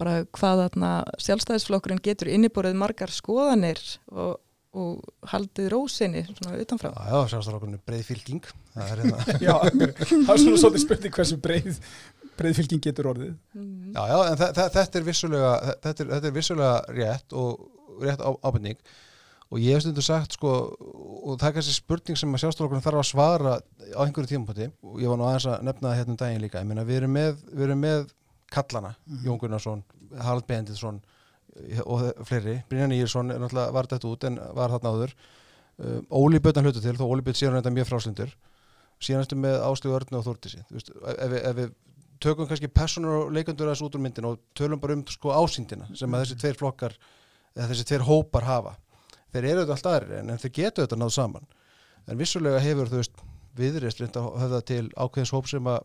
[0.00, 0.88] bara hvað þarna
[1.22, 3.78] sjálfstæðisflokkurinn getur inniborðið margar skoðanir
[4.10, 4.40] og,
[4.72, 6.90] og haldið rósinni svona utanfrá.
[6.96, 8.46] Já, já, sjálfstæðarokkurinn er breið fylking.
[8.72, 11.80] Það er hérna Já, það er svona svolítið spurning hversu breið
[12.40, 13.32] breiðfylging getur orðið.
[13.52, 13.90] Mm.
[13.92, 15.50] Já, já, en þe- þe- þetta er vissulega
[15.84, 17.66] þetta er, þetta er vissulega rétt og
[18.00, 18.78] rétt á, ábending.
[19.52, 23.02] Og ég hef stundu sagt sko og það er kannski spurning sem að sjálfstoflokkurinn þarf
[23.02, 26.20] að svara á einhverju tímapoti og ég var nú aðeins að nefna það hérna um
[26.24, 26.62] daginn líka.
[26.64, 28.08] Ég meina við erum með, við erum með
[28.56, 28.94] kallana,
[29.28, 29.84] Jón Gunnarsson
[30.24, 31.02] Harald Benditsson
[31.84, 35.14] og fleiri, Brynjan Írsson er var þetta út en var þarna áður.
[35.82, 38.34] Um, Óli Bötan hlutu til, þó Óli Bötan sér hann þetta mjög fráslindur
[39.02, 41.72] síðan eftir með Áslegu Örnu og Þórtísi ef, ef við
[42.22, 45.88] tökum kannski personur og leikandur þessu út úr myndin og tölum bara um sko ásýndina
[45.98, 46.94] sem að þessi tveir flokkar
[47.56, 48.76] eða þessi tveir hópar hafa.
[49.32, 51.48] Þeir eru þetta allt aðrir en, þeir getur þetta náð saman.
[52.06, 53.24] En vissulega hefur þú veist
[53.58, 55.82] viðrist reynda að höfða til ákveðins hóp sem að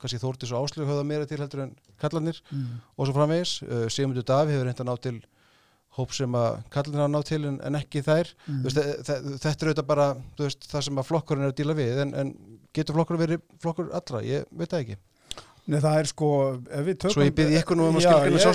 [0.00, 2.66] kannski Þórtís og Áslög höfða meira til heldur en kallarnir mm.
[2.96, 5.20] og svo framvegis uh, Sigmundur Davi hefur reynda að ná til
[5.98, 8.62] hóp sem að kallarnir hafa ná til en, en ekki þær Mm.
[8.64, 10.08] Veist, þe- þe- þetta er auðvitað bara
[10.38, 12.34] veist, það sem að flokkurinn er að díla við en, en
[12.74, 14.96] getur flokkur verið flokkur allra ég veit það ekki
[15.70, 16.28] Nei, það er sko,
[16.72, 18.46] ef við tökum Svo ég bið ykkur nú um að Já, skilgreina ég-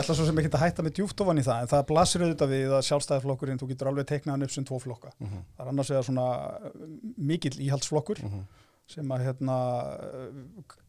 [0.02, 2.50] ætla svo sem ekki að hætta með djúft ofan í það, en það blasir auðvitað
[2.52, 5.12] við að sjálfstæðiflokkurinn, þú getur alveg teiknað hann upp sem tvo flokka.
[5.18, 5.44] mm -hmm.
[5.56, 6.26] Það er annars vegar svona
[7.30, 8.42] mikill íhaldsflokkur Mhm.
[8.90, 9.56] Sem að hérna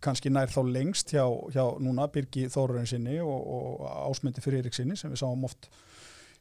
[0.03, 4.77] kannski nær þá lengst hjá, hjá núna Birgi Þórurinn sinni og, og Ásmundi fyrir Eirik
[4.77, 5.69] sinni sem við sáum oft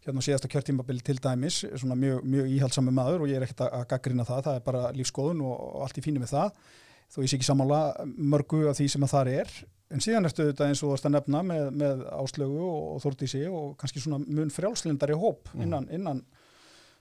[0.07, 3.83] hérna síðasta kjörtímabili til dæmis, svona mjög, mjög íhaldsami maður og ég er ekkert að,
[3.91, 6.63] gaggrina það, það er bara lífskoðun og, og allt í fínu með það.
[7.11, 9.55] Þó ég sé ekki sammála mörgu af því sem að það er.
[9.91, 13.43] En síðan ertu þetta eins og þú varst að nefna með, með áslögu og, þórtísi
[13.51, 16.23] og kannski svona mun frjálslindari hóp innan, innan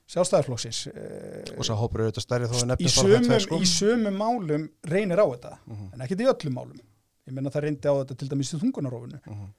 [0.09, 3.61] sjálfstæðarflokksins Eh, og svo hópur þetta stærri þó að í bara sömum, þetta sko.
[3.61, 3.69] í
[4.17, 6.83] málum reynir á þetta Mhm, en ekkert í öllum málum
[7.29, 9.49] ég meina það reyndi á þetta til dæmis í þungunarófinu mhm.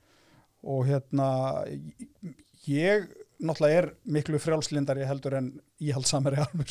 [0.74, 1.28] og hérna
[2.68, 3.08] ég
[3.40, 6.68] náttúrulega er miklu frjálslindari heldur en íhaldsamari armur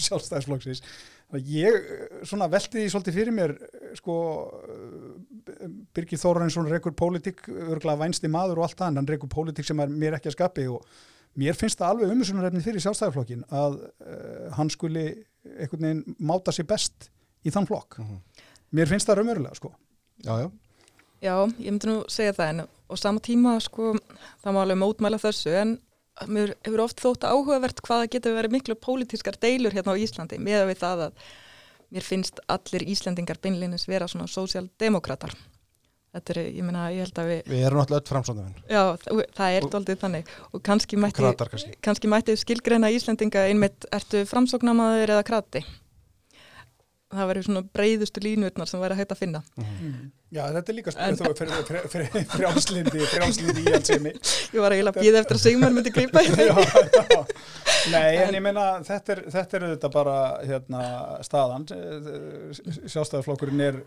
[1.30, 4.18] að ég eh, svona velti því svolítið fyrir mér eh, sko
[5.94, 9.82] Birgir Þórarinsson rekur pólitík örgulega vænsti maður og allt það en hann rekur pólitík sem
[9.82, 10.86] er mér ekki að skapi og
[11.40, 15.06] mér finnst það alveg umhersunarefni fyrir sjálfstæðisflokkin að uh, hann skuli
[15.56, 17.10] einhvern veginn máta sér best
[17.48, 18.18] í þann flokk Mhm.
[18.76, 19.72] mér finnst það raunverulega sko
[20.26, 20.50] já, já,
[21.20, 23.90] Já, ég myndi nú segja það en á sama tíma sko,
[24.40, 25.74] það má alveg mótmæla þessu en
[26.32, 30.40] mér hefur oft þótt áhugavert hvað það getur verið miklu pólitískar deilur hérna á Íslandi
[30.40, 31.26] með við það að
[31.92, 35.36] mér finnst allir Íslandingar beinlinis vera svona sósjaldemokratar.
[36.10, 39.20] Þetta er, ég meina, ég held að við, við erum náttúrulega öll framsóndamenn já, það
[39.38, 44.24] það er doldið þannig og kannski mætti, kratar kannski kannski mætti skilgreina Íslandinga einmitt, ertu
[44.32, 45.62] framsóknamaður eða krati?
[47.10, 49.40] Það verður svona breyðustu línutnar sem væri hægt að finna.
[49.58, 50.10] Mhm.
[50.30, 54.12] Já, þetta er líka spurning fyrir, fyrir, fyrir frjálslindi, frjálslindi í allsemi.
[54.54, 57.24] Ég var eiginlega að býða eftir að Sigmar myndi grípa í já, já.
[57.90, 60.84] Nei, en, En- ég meina, þetta er, þetta er þetta bara hérna,
[61.26, 61.66] staðan.
[62.60, 63.82] Sjálfstæðarflokkurinn er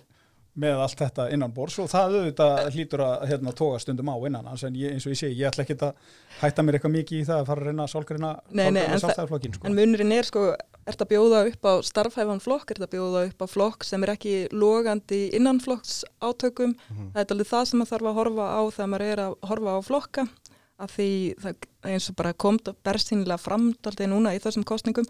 [0.53, 4.45] með allt þetta innan bors og það auðvitað hlýtur að hérna, toga stundum á innan
[4.51, 5.95] hans en ég, eins og ég segi, ég ætla ekki að
[6.43, 9.67] hætta mér eitthvað mikið í það að fara að reyna að það- sjálfstæðarflokkin sko.
[9.67, 13.41] En munurinn er sko, er þetta bjóða upp á starfhæfan flokk, er þetta bjóða upp
[13.41, 17.13] á flokk sem er ekki logandi innanflokks átökum, Mhm.
[17.15, 19.71] það er alveg það sem maður þarf að horfa á þegar maður er að horfa
[19.73, 20.29] á flokka,
[20.81, 21.11] að því
[21.41, 25.07] það eins og bara komt bersýnilega framdaldið núna í þessum kostningum,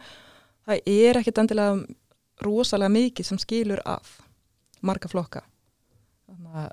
[0.69, 1.87] það er ekkit endilega
[2.43, 4.21] rosalega mikið sem skilur af
[4.83, 5.45] marga flokka.
[6.29, 6.69] Þannig að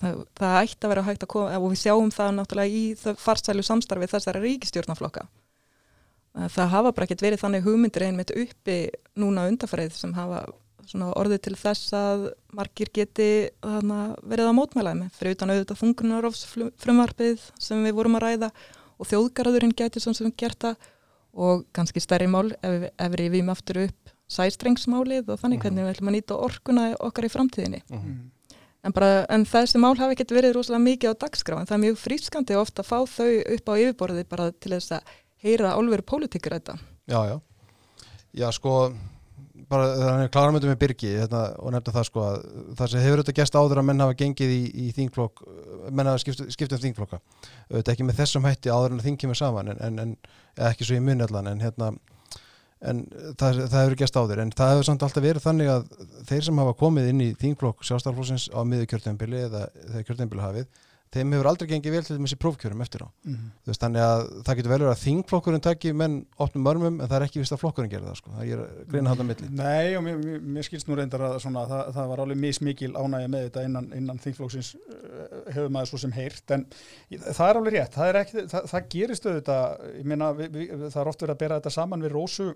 [0.00, 3.66] það, það ætti að vera hægt að koma, og við sjáum það náttúrulega í farsælu
[3.66, 5.26] samstarfi þessara ríkistjórnaflokka
[6.38, 8.76] að það hafa bara ekkert verið þannig hugmyndir einmitt uppi
[9.18, 10.44] núna undarfærið sem hafa
[10.90, 12.22] orðið til þess að
[12.56, 13.28] margir geti
[13.62, 16.46] verið að mótmæla með fyrir utan auðvitað þungunarofs
[16.82, 18.50] frumvarpið sem við vorum að ræða
[19.00, 20.88] og þjóðgarðurinn geti svona sem gert það
[21.30, 23.99] og kannski stærri mál ef, ef við rifjum aftur upp
[24.30, 27.82] sæstrengsmálið og þannig hvernig við ætlum að nýta orkuna okkar í framtíðinni.
[27.90, 28.20] Mm.
[28.80, 31.84] En, bara, en þessi mál hafi ekkert verið rosalega mikið á dagskrá en það er
[31.84, 35.14] mjög frískandi ofta að fá þau upp á yfirborði bara til þess að
[35.44, 36.78] heyra álveru pólitíkur þetta.
[37.10, 37.36] Já, já.
[38.40, 38.74] Já, sko,
[39.70, 42.38] bara þannig að klára myndum með Birgi hérna, og nefnda það sko að
[42.78, 45.42] það sem hefur auðvitað gæst áður að menn hafa gengið í, í þingflokk,
[45.90, 47.20] menn hafa skipt, skipt um þingflokka.
[47.68, 50.96] Auðvitað ekki með þessum hætti áður en þing kemur saman en, en, en ekki svo
[50.96, 51.90] í munni allan en hérna
[52.80, 53.02] en
[53.36, 55.88] það, það hefur gæst áður en það hefur samt alltaf verið þannig að
[56.30, 60.70] þeir sem hafa komið inn í þingflokk sjálfstæðarflósins á miður kjörtembili eða þegar kjörtembili hafið
[61.10, 63.50] þeim hefur aldrei gengið vel til þessi prófkjörum eftir á Mm.
[63.66, 67.16] veist, þannig að það getur vel verið að þingflokkurinn takki menn opnum mörmum en það
[67.16, 68.30] er ekki vist að flokkurinn gera það sko.
[68.30, 71.66] það er greina hann á milli Nei og mér, mér, skilst nú reyndar að svona,
[71.66, 76.02] það, það var alveg mismikil ánægja með þetta innan, innan þingflóksins uh, hefur maður svo
[76.04, 76.66] sem heyrt en
[77.18, 81.02] það er alveg rétt, það, er ekki, það, það gerist auðvitað, meina við, við, það
[81.02, 82.52] er oft verið að bera þetta saman við Rósu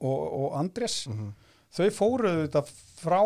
[0.00, 1.32] og, og Andrés mm
[1.72, 2.60] þau fóruðu þetta
[3.00, 3.20] frá,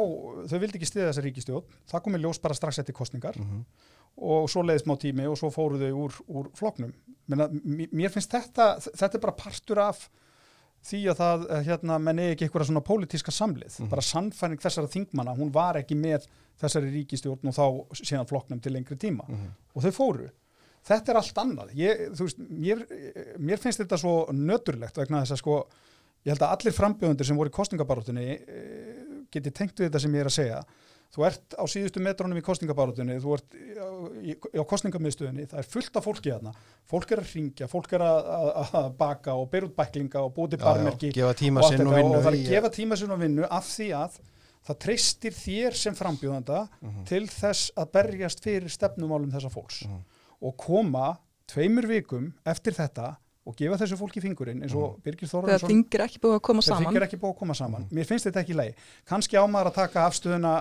[0.46, 3.64] þau vildi ekki stiða þessa ríkistjórn, það komið ljós bara strax eftir kostningar -hmm.
[4.22, 6.92] og svo leiðist má tími og svo fóruðu þau úr, úr floknum.
[7.26, 10.09] Menna, mér finnst þetta, þetta er bara partur af
[10.87, 13.88] því að það, hérna, menn eigi ekki eitthvað svona pólitíska samlið, Mhm.
[13.90, 16.29] bara sannfæring þessara þingmanna, hún var ekki með
[16.61, 19.50] þessari ríkistjórn og þá síðan flokknum til lengri tíma Mhm.
[19.74, 20.31] og þau fóru.
[20.87, 21.74] Þetta er allt annað.
[21.74, 22.87] Ég, þú veist, mér,
[23.40, 25.66] mér finnst þetta svo nöturlegt vegna þess að sko,
[26.26, 28.26] ég held að allir frambjöðundir sem voru í kostningabaróttunni
[29.32, 30.60] geti tengt við þetta sem ég er að segja.
[31.16, 36.04] Þú ert á síðustu metrónum í kostningabaróttunni, þú ert á, kostningamiðstöðinni, það er fullt af
[36.04, 36.52] fólki þarna.
[36.90, 40.56] Fólk er að ringja, fólk er að, að, að baka og út bæklinga og búið
[40.56, 41.70] til barmerki og og
[42.18, 44.18] og það er að gefa tíma sinn og vinnu af því að
[44.66, 47.04] það treystir þér sem frambjóðanda Mhm.
[47.06, 50.00] til þess að berjast fyrir stefnumálum þessa fólks Mhm.
[50.42, 55.32] og koma tveimur vikum eftir þetta og gefa þessu fólki fingurinn eins og Birgir Þegar
[55.46, 56.87] Þorvarsson þingir ekki búið að koma saman.
[56.90, 57.85] þykir ekki búið að koma saman.
[57.94, 58.74] Mér finnst þetta ekki í lagi,
[59.06, 60.54] kannski ámaður að taka afstöðuna,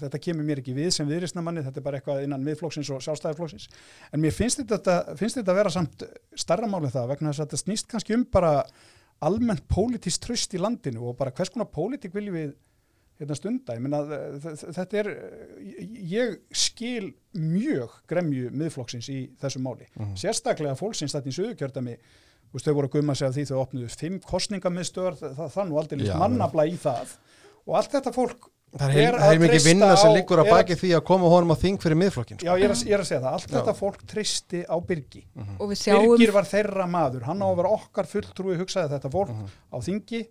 [0.00, 3.68] þetta kemur mér ekki við sem viðrisnamanni, þetta er bara eitthvað innan miðflokksins og sjálfstæðarflokksins,
[4.12, 7.50] en mér finnst þetta finnst þetta að vera samt starra málið það vegna þess að
[7.50, 8.54] þetta snýst kannski um bara
[9.20, 12.56] almennt pólitísk tröst í landinu og bara hvers konar pólitík viljum við
[13.20, 13.84] hérna stunda, ég
[14.40, 15.08] þ- þetta er,
[16.08, 20.14] ég skil mjög gremju miðflokksins í þessu máli, Mhm.
[20.16, 23.58] sérstaklega fólksins þetta í sögukjördami Þú veist, þau voru að gumma sig af því þau
[23.64, 27.12] opnuðu fimm kostningamiðstöðar, það, það, það nú aldrei líst Já, mannabla í það
[27.66, 28.48] og allt þetta fólk,
[28.80, 31.28] það er, er að er sem á- liggur að er að- baki því að koma
[31.30, 32.46] honum á þing fyrir miðflokkin sko.
[32.46, 33.54] já ég er að, ég er að segja það, allt Já.
[33.58, 35.22] þetta fólk tristi á Birgi.
[35.58, 39.10] Og við sjáum, Birgir var þeirra maður, hann á að vera okkar fulltrúi hugsaði þetta
[39.10, 39.46] fólk Mhm.
[39.74, 40.22] á þingi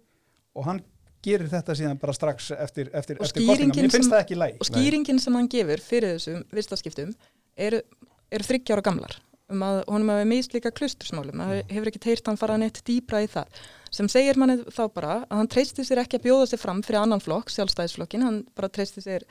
[0.55, 0.81] og hann
[1.21, 3.55] gerir þetta síðan bara strax eftir, eftir, Og eftir kostninga.
[3.59, 4.53] skýringin Mér finnst sem- það ekki læg.
[4.59, 7.13] og skýringin sem hann gefur fyrir þessum vistaskiptum
[7.57, 7.81] eru,
[8.31, 12.37] eru þryggjára gamlar um að honum hafi mist líka klustursmálum, það hefur ekki teirt hann
[12.39, 13.59] fara neitt dýbra í það,
[13.95, 17.01] sem segir manni þá bara að hann treysti sér ekki að bjóða sér fram fyrir
[17.01, 19.25] annan flokk, sjálfstæðisflokkin, hann bara treysti sér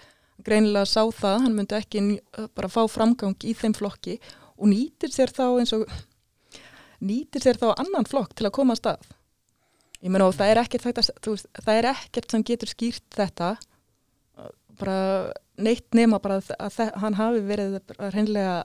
[0.47, 4.19] greinilega sá það, hann myndi ekki n- bara fá framgang í þeim flokki
[4.59, 5.87] og nýtir sér þá eins og
[7.05, 9.09] nýtir sér þá annan flokk til að koma að stað.
[10.03, 13.53] Ég meina og það er ekkert þetta, veist, það er ekkert sem getur skýrt þetta
[14.39, 14.99] uh, bara
[15.59, 18.61] neitt nema bara að, að hann hafi verið að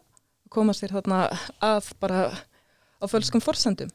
[0.54, 1.26] koma sér þarna
[1.64, 2.24] að bara
[3.04, 3.92] á fölskum forsendum.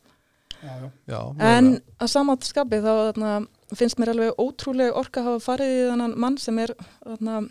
[0.59, 0.91] Já, já.
[1.07, 1.71] Já, en
[2.03, 3.33] að samanskapi þá þarna,
[3.79, 6.73] finnst mér alveg ótrúlega orka að hafa farið í þannan mann sem er
[7.05, 7.43] þarna,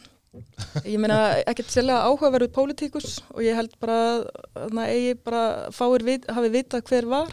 [0.84, 4.00] ég meina ekkert sérlega áhugaverður pólitíkus og ég held bara
[4.58, 5.44] þarna, eigi bara
[5.76, 7.32] fáir vit, hafi vitað hver var.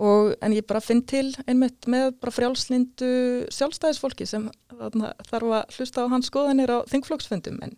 [0.00, 3.10] Og en ég bara finn til einmitt með bara frjálslindu
[3.52, 7.74] sjálfstæðisfólki sem þarna, þarf að hlusta á hans skoðanir á þingflokksfundum en,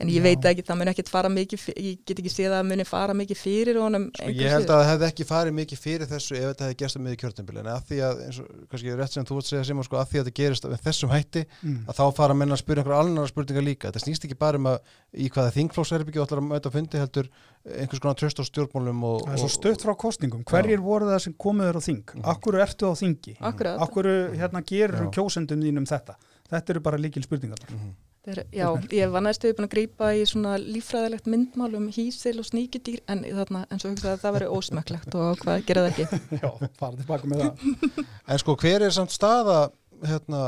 [0.00, 0.22] en ég Já.
[0.22, 3.14] veit ekki, það mun ekkert fara mikið ég get ekki séð að það muni fara
[3.14, 6.46] mikið fyrir honum Sko, ég held að það hefði ekki farið mikið fyrir þessu ef
[6.50, 9.24] þetta hefði gerst að miður kjörtembili en að því að, eins og kannski rétt sem
[9.28, 11.86] þú segja Simon, sko, að því að þetta gerist með þessum hætti Mm.
[11.88, 14.66] að þá fara menn að spyrja einhverja alnar spurningar líka þetta snýst ekki bara um
[14.70, 14.78] að
[15.16, 17.28] í hvaða þingflóksverðbyggi ætlar að mæta að fundi heldur
[17.66, 20.44] einhvers konar tröst á stjórnmálum og, Það er svo og- stutt frá kostningum.
[20.46, 22.02] Hverjir voru það sem komuður á þing?
[22.14, 22.24] Mhm.
[22.34, 23.36] Akkur ertu á þingi?
[23.40, 23.80] Akkurat.
[23.80, 24.04] Akkur
[24.36, 26.14] hérna, gerur kjósendum þínum þetta?
[26.52, 27.58] Þetta eru bara líkil spurningar.
[27.70, 27.94] Mhm.
[28.26, 32.48] Er, já, ég var næstu búin að grípa í svona lífræðilegt myndmál um hísil og
[32.48, 36.20] sníkjudýr en, þarna, en svo hugsaði að það veri ósmökklegt og hvað gera það ekki.
[36.42, 36.48] Já,
[36.80, 37.66] fara tilbaka með það.
[38.34, 39.60] En sko, hver er samt staða
[40.04, 40.40] hérna,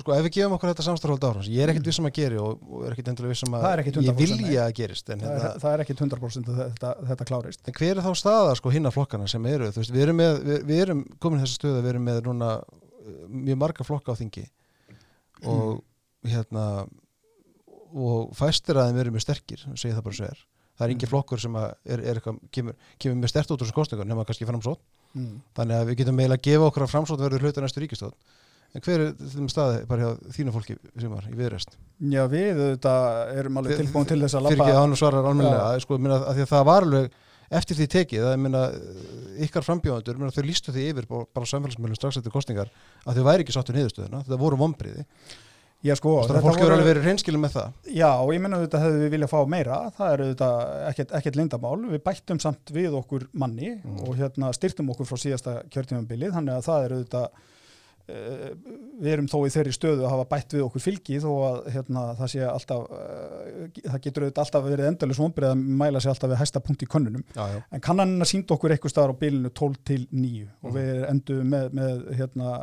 [0.00, 2.40] sko, ef við gefum okkur þetta samstarfald áfram, sem ég er ekkert vissum að geri
[2.42, 5.22] og, og er ekkert endilega vissum að Það ekkert ég 100% vilja að gerist en,
[5.22, 7.62] Það hérna, er, það er ekki 100% að þetta, þetta klárist.
[7.64, 10.42] en hver er þá staða sko hinna flokkana sem eru, þú veist, við erum, með,
[10.48, 13.16] við, við erum komin í þessa stöðu að við erum með núna uh,
[13.48, 14.44] mjög marga flokka á þingi
[15.48, 15.80] og
[16.28, 16.66] hérna
[17.92, 20.44] og fæstir að þeim verið mjög sterkir segja það bara svo er.
[20.72, 23.76] Það er engin flokkur sem er, er eitthvað, kemur, kemur með stert út úr þessu
[23.76, 24.80] kostningar nema kannski framsótt
[25.12, 25.34] mm.
[25.58, 28.16] þannig að við getum meila að gefa okkur að framsótt verður hluta næstu ríkistótt
[28.72, 32.62] en hver er þeim staði bara hjá þínu fólki sem var í viðrest Já, við
[32.62, 34.64] auðvitað erum alveg tilbúin til þess að fyrir labba.
[34.64, 35.82] ekki að hann svarar almennilega.
[35.84, 37.20] Sko, minna, að að það var alveg
[37.52, 38.62] eftir því tekið að minna,
[39.44, 42.72] ykkar frambjóðandur minna, þau lístu því yfir bara, samfélagsmiðlum strax eftir kostningar
[43.04, 45.04] að þau væri ekki sáttu niðurstöðuna þetta voru vombriði
[45.82, 48.58] Já, sko, og þetta fólk hefur alveg verið reynskilum með það Já, og ég menna
[48.60, 50.60] auðvitað hefðu við viljað fá meira, það er auðvitað
[50.92, 53.96] ekkert, ekkert lindamál, við bættum samt við okkur manni Mm.
[54.06, 57.26] og hérna styrtum okkur frá síðasta kjörtímanbilið, þannig að það er auðvitað,
[58.12, 58.46] uh,
[59.02, 62.02] við erum þó í þeirri stöðu að hafa bætt við okkur fylgi þó að hérna,
[62.20, 66.30] það sé alltaf, uh, það getur auðvitað alltaf verið endalus vonbrið að mæla sig alltaf
[66.32, 67.60] við hæsta punkt í könnunum, já, já.
[67.72, 70.78] en kannanina sínd okkur eitthvað staðar á bilinu 12 til 9 og Mhm.
[70.78, 72.54] við endum með, með hérna,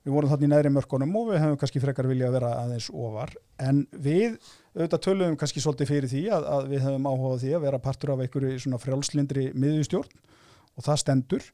[0.00, 1.56] aðeins undir, undir 9, þannig að við vorum þarna í neðri mörkunum og við hefum
[1.60, 3.34] kannski frekar vilja að vera aðeins ofar.
[3.60, 4.38] En við
[4.74, 8.12] auðvitað töluðum kannski svolítið fyrir því að, að við hefum áhugað því að vera partur
[8.14, 10.22] af einhverju svona frjálslindri miðjustjórn.
[10.76, 11.48] Og það stendur.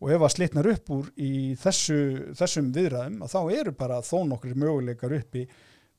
[0.00, 1.98] Og ef að slitnar upp úr í þessu,
[2.32, 5.44] þessum viðræðum að þá eru bara þó nokkur möguleikar uppi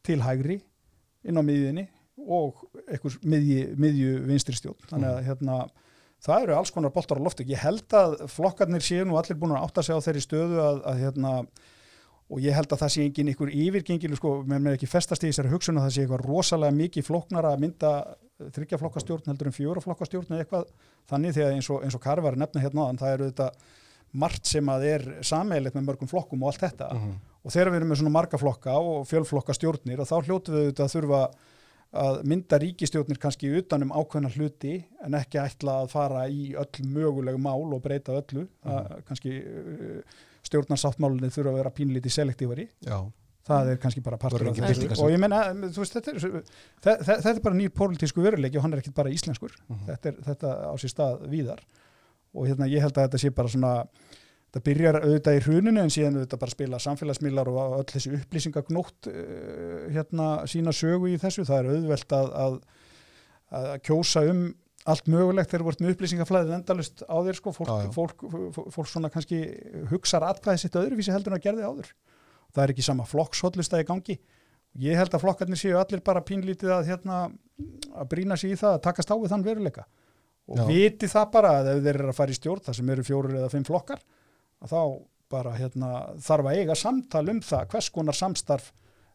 [0.02, 0.58] til hægri
[1.22, 1.86] inn á miðjunni
[2.26, 4.88] og einhver miðju, miðju vinstri stjórn.
[4.90, 5.60] Þannig að hérna
[6.22, 9.54] það eru alls konar boltar á loftu ég held að flokkarnir séu nú allir búin
[9.54, 11.36] að átta sig á þeirri stöðu að, að hérna
[12.32, 15.30] og ég held að það sé engin ykkur yfirgengilu sko, menn með ekki festast í
[15.32, 17.92] þessari hugsun að það sé eitthvað rosalega mikið flóknara að mynda
[18.56, 20.72] þryggja flokkastjórn heldur en fjóra flokkastjórn eða eitthvað
[21.12, 23.50] þannig þegar eins og, eins og Karvar nefna hérna áðan, það eru þetta
[24.24, 27.12] margt sem að er sameigilegt með mörgum flokkum og allt þetta Mhm.
[27.44, 30.66] og þegar við erum með svona marga flokka og fjölflokka stjórnir og þá hljótu við
[30.66, 31.22] auðvitað að þurfa
[32.02, 37.40] að mynda ríkistjórnir kannski utanum ákveðna hluti en ekki ætla að fara í öll mögulegu
[37.40, 39.02] mál og breyta öllu mm.
[39.10, 39.34] kannski
[40.42, 42.70] uh, stjórnarsáttmálinni þurfa að vera pínlítið selektívari.
[42.88, 43.00] Já.
[43.52, 45.02] það er kannski bara partur af þessu.
[45.02, 45.40] og ég menna,
[45.74, 46.20] þú veist, þetta er,
[46.86, 49.56] þe- þe- þetta er bara nýr pólitísku veruleiki og hann er ekki bara íslenskur.
[49.68, 49.86] Mhm.
[49.88, 51.64] þetta, er, þetta á sér stað víðar.
[52.38, 53.72] Og hérna ég held að þetta sé bara svona
[54.52, 59.08] þetta byrjar auðvitað í hruninu en síðan auðvitað bara spila samfélagsmiðlar og öll þessi upplýsingagnótt
[59.10, 61.44] uh, hérna sína sögu í þessu.
[61.48, 62.58] Það er auðvelt að, að,
[63.52, 64.46] að kjósa um
[64.90, 67.92] allt mögulegt þegar þú ert með upplýsingaflæðið endalust á þér sko, fólk, Já, já.
[67.96, 69.42] Fólk, fólk, fólk svona kannski
[69.92, 71.92] hugsar atkvæðið sitt öðruvísi heldur en að gerði áður
[72.52, 74.18] það er ekki sama flokkshóllusta í gangi
[74.82, 77.22] ég held að flokkarnir séu allir bara pínlítið að hérna
[77.94, 79.86] að brína sig í það að takast á við þann veruleika
[80.52, 80.66] og Já.
[80.68, 83.38] viti það bara að ef þeir eru að fara í stjórn það sem eru fjórir
[83.38, 84.02] eða fimm flokkar
[84.62, 84.82] að þá
[85.32, 85.90] bara hérna
[86.20, 88.72] þarf að eiga samtal um það hvers konar samstarf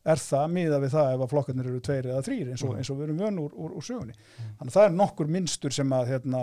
[0.07, 2.77] er það miða við það ef að flokkarnir eru tveir eða þrýr eins og, Mhm.
[2.79, 4.15] eins og við erum vön úr, úr, úr sögunni.
[4.59, 6.43] Þannig að það er nokkur minnstur sem að hérna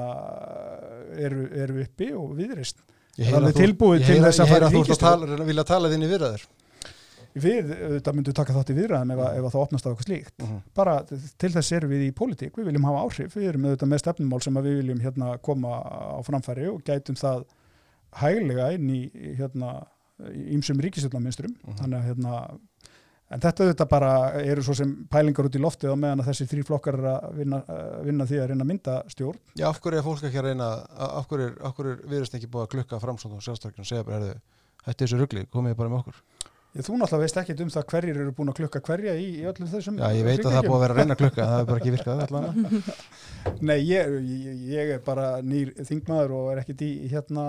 [1.17, 2.83] eru, eru uppi og viðreist.
[3.17, 3.61] Ég Það er alveg að þú-
[4.83, 6.45] ert að tala- vilja tala þinn í virðaður
[7.33, 10.37] við auðvitað myndum taka þátt í viðræðum ef, ef að það opnast á eitthvað slíkt.
[10.43, 10.57] Mhm.
[10.75, 13.33] bara til þess erum við í pólitík, við viljum hafa áhrif.
[13.33, 17.45] Við erum auðvitað með stefnumál sem við viljum hérna koma á framfæri og gætum það
[18.13, 19.85] hæglega inn í í, hérna
[20.53, 21.77] ímsum ríkisjöldnaminstrum Mhm.
[21.79, 22.59] þannig að hérna
[23.31, 26.49] en þetta auðvitað bara eru svo sem pælingar út í loftið á meðan að þessi
[26.51, 29.41] þrý flokkar er að vinna, uh, vinna því að reyna að mynda stjórn.
[29.59, 30.71] Já, af hverju er fólk ekki að reyna
[31.09, 34.19] af hverju er, er viðrist ekki búið að klukka framsónd og sjálfstarkinu og segja bara,
[34.19, 34.57] herðu,
[34.87, 36.23] hætti þessu rugli, komið bara með okkur.
[36.73, 39.43] Ég, þú náttúrulega veist ekkit um það hverjir eru búin að klukka hverja í, í
[39.45, 41.45] öllum þessum Já, ég veit að það er búið að vera að reyna að klukka
[41.45, 42.47] það er bara ekki virkað allan
[43.69, 47.43] Nei, ég, ég, ég er bara nýr þingmaður og er ekkit í hérna,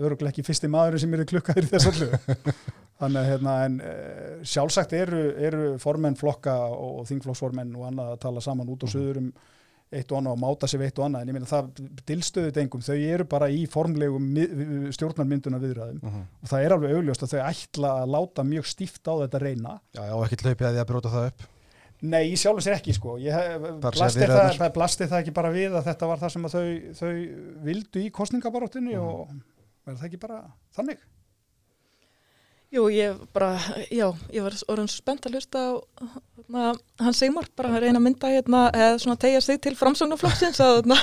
[0.00, 2.54] öruglega ekki fyrsti maður sem eru klukkaður í þessu öllu.
[3.00, 8.20] Þannig að hérna, en uh, sjálfsagt eru, eru formenn flokka og þingflokksformenn og annað að
[8.26, 9.30] tala saman út og söður um
[9.90, 11.70] eitt og annað og máta sig við eitt og annað, en ég meina það
[12.06, 14.28] dilstöðut engum, þau eru bara í formlegum
[14.94, 16.20] stjórnarmynduna viðræðum Mhm.
[16.44, 19.72] og það er alveg augljóst að þau ætla að láta mjög stíft á þetta reyna
[19.96, 21.48] Já, já, ekki hlaupið að því að brjóta það upp
[22.00, 23.18] Nei, í sjálfum sér ekki sko.
[23.20, 26.62] Blasti það, það, blasti það ekki bara við að þetta var það sem þau,
[26.96, 27.10] þau
[27.66, 29.02] vildu í kostningabaróttinni Mhm.
[29.04, 29.28] og
[29.84, 30.38] verður það ekki bara
[30.78, 31.02] þannig?
[32.70, 33.56] Jú, ég bara,
[33.90, 35.70] já, ég var orðin svo spennt að hlusta á
[36.50, 36.68] na,
[37.02, 40.86] hann Sigmar, bara að reyna að mynda hérna, eða svona tegja sig til framsóknarflokksins að
[40.92, 40.98] na,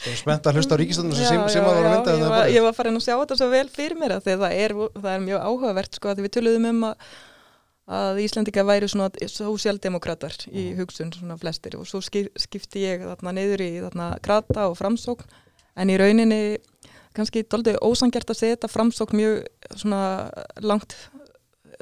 [0.00, 2.64] Svo spennt að hlusta á ríkistöndum sem, Já, sem já, að mynda ég, var, ég
[2.64, 5.10] var farin að sjá þetta svo vel fyrir mér að því að það er, það
[5.12, 7.10] er mjög áhugavert sko að við töluðum um að,
[8.00, 13.36] að Íslandika væri svona sósjaldemokrater í hugsun svona flestir og svo skip, skipti ég þarna
[13.36, 15.28] niður í þarna krata og framsókn
[15.76, 16.40] en í rauninni
[17.16, 19.40] kannski doldið ósangjart að setja framsókn mjög
[19.76, 20.02] svona
[20.62, 20.94] langt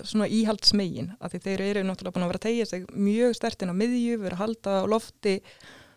[0.06, 3.72] svona íhaldsmegin að því þeir eru náttúrulega búin að vera að tegja sig mjög stertinn
[3.74, 5.34] á miðju, vera að halda á lofti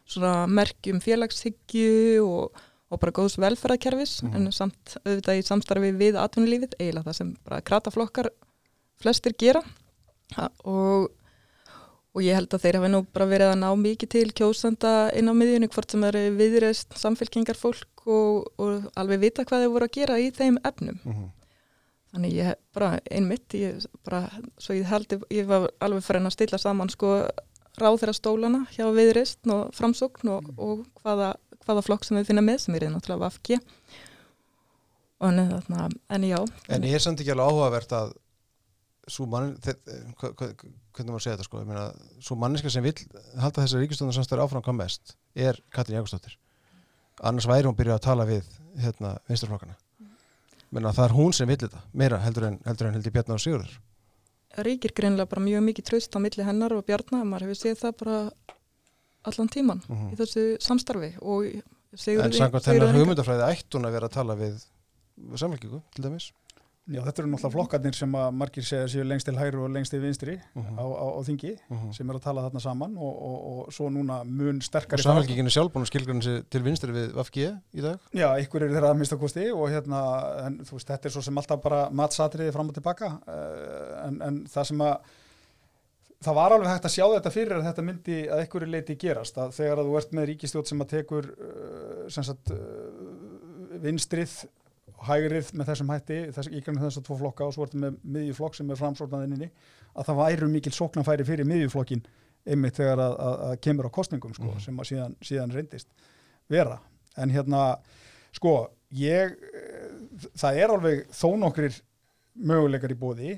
[0.10, 4.36] svona merkjum félagshyggju og, og bara góðs velferðarkerfis Mhm.
[4.36, 8.32] en samt auðvitað í samstarfi við atvinnulífið eiginlega það sem bara krataflokkar
[9.02, 9.62] flestir gera
[10.66, 11.12] og,
[12.12, 15.32] og ég held að þeir hafi nú bara verið að ná mikið til kjósanda inn
[15.32, 19.88] á miðjunni hvort sem eru viðreist samfélkingar fólk og, og alveg vita hvað þeir voru
[19.88, 21.00] að gera í þeim efnum.
[21.04, 21.30] Mm -hmm.
[22.12, 24.26] Þannig ég bara einmitt, ég bara,
[24.60, 27.22] svo ég held, ég var alveg fyrir að stilla saman sko
[27.80, 32.44] ráð þeirra stólana hjá viðreist og framsókn og, og hvaða, hvaða flokk sem við finna
[32.44, 33.62] með sem er náttúrulega vafki
[35.22, 36.40] þarna, en já.
[36.68, 38.14] En ég er samt ekki alveg áhugavert að
[39.12, 41.86] svo mann, hvernig maður segja þetta sko, meina,
[42.24, 42.96] svo manniska sem vil
[43.42, 46.38] halda þessari ríkistöndar samstæður áfram hvað mest er Katrín Jákustóttir.
[47.22, 48.48] Annars væri hún byrjað að tala við
[48.82, 49.78] hérna vinsturflokkana.
[50.72, 53.44] Menna það er hún sem vil þetta, meira heldur en heldur en heldur Bjarnar og
[53.44, 53.76] Sigurður.
[54.66, 57.98] Ríkir greinlega bara mjög mikið tröst á milli hennar og Bjarnar, maður hefur séð það
[58.02, 58.18] bara
[59.28, 60.12] allan tíman uh -huh.
[60.14, 61.48] í þessu samstarfi og
[61.94, 62.26] Sigurður...
[62.26, 64.64] En samkvæmt hennar hugmyndafræði ætti hún að vera að tala við
[65.36, 66.32] samfélkingu til dæmis?
[66.90, 69.94] Já, þetta eru náttúrulega flokkarnir sem að margir segja séu lengst til hæru og lengst
[69.94, 70.80] til vinstri uh -huh.
[70.82, 71.92] á, á, á þingi uh -huh.
[71.94, 75.00] sem er að tala þarna saman og, og, og svo núna mun sterkari...
[75.00, 77.38] Og samfélkinginu sjálf búin að skilgjörna sér til vinstri við VFG
[77.74, 78.00] í dag?
[78.14, 80.00] Já, ykkur eru þeirra að mista kosti og hérna,
[80.48, 84.22] en, þú veist, þetta er svo sem alltaf bara matsatriði fram og tilbaka uh, en,
[84.22, 84.98] en það sem að
[86.22, 89.38] það var alveg hægt að sjá þetta fyrir að þetta myndi að ykkur leiti gerast
[89.38, 94.34] að þegar að þú ert með ríkistjótt sem að tekur uh, sem sagt, uh, vinstrið
[95.08, 97.84] hægrið með þessum hætti, þess, í kannum þess að tvo flokka og svo er þetta
[97.84, 99.50] með miðjuflokk sem er framsórnaðinni
[99.92, 102.04] að það væru mikil sóknanfæri fyrir miðjuflokkin
[102.46, 104.62] einmitt þegar að, að, að kemur á kostningum sko, mm.
[104.66, 105.90] sem að síðan, síðan reyndist
[106.52, 106.78] vera.
[107.22, 107.64] En hérna
[108.36, 108.56] sko,
[108.98, 109.36] ég
[110.38, 111.82] það er alveg þó nokkrir
[112.42, 113.34] möguleikar í bóði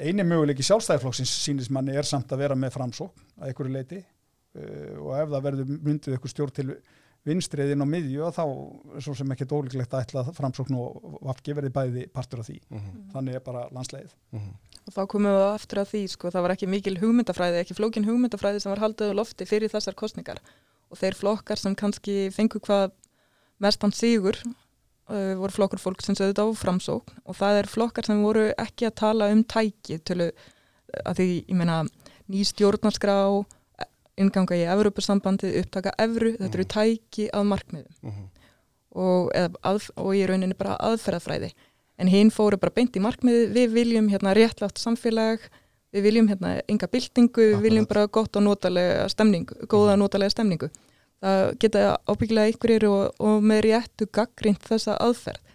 [0.00, 4.00] eini möguleik í sjálfstæðiflokksins sínist manni er samt að vera með framsókn að einhverju leiti
[4.00, 6.68] uh, og ef það verður myndið eitthvað stjórn til
[7.28, 8.44] vinstriðin á miðju og þá
[8.96, 12.60] er svo sem ekki dólíklegt að ætla framsókn og vafki verði bæði partur af því.
[12.70, 13.10] Mm -hmm.
[13.12, 14.54] þannig er bara landsleið mm -hmm.
[14.86, 18.08] og þá komum við aftur af því sko, það var ekki mikil hugmyndafræði, ekki flókin
[18.08, 20.40] hugmyndafræði sem var haldið á lofti fyrir þessar kostningar
[20.90, 22.90] og þeir flokkar sem kannski fengu hvað
[23.60, 24.36] mestan sigur
[25.10, 27.20] uh, voru flokkur fólk sem sögðu þetta á framsókn.
[27.28, 30.18] Og það er flokkar sem voru ekki að tala um tæki til
[31.04, 31.82] að því, ég meina,
[32.30, 33.16] ný stjórnarskrá
[34.20, 36.74] inganga í Evropasambandið, upptaka Evru, þetta eru mhm.
[36.74, 38.20] tæki að markmiðum uh mhm.
[38.20, 38.46] -huh.
[38.90, 39.32] og,
[39.62, 41.52] að, og í rauninni bara aðferðafræði
[42.00, 45.40] en hinn fóru bara beint í markmiði, við viljum hérna réttlátt samfélag,
[45.92, 50.04] við viljum hérna enga byltingu, við viljum bara gott og notalega stemningu, góða og mhm.
[50.04, 50.70] notalega stemningu.
[51.20, 55.50] Það geta ábyggilega einhverjir og, og með réttu gaggrind þessa aðferð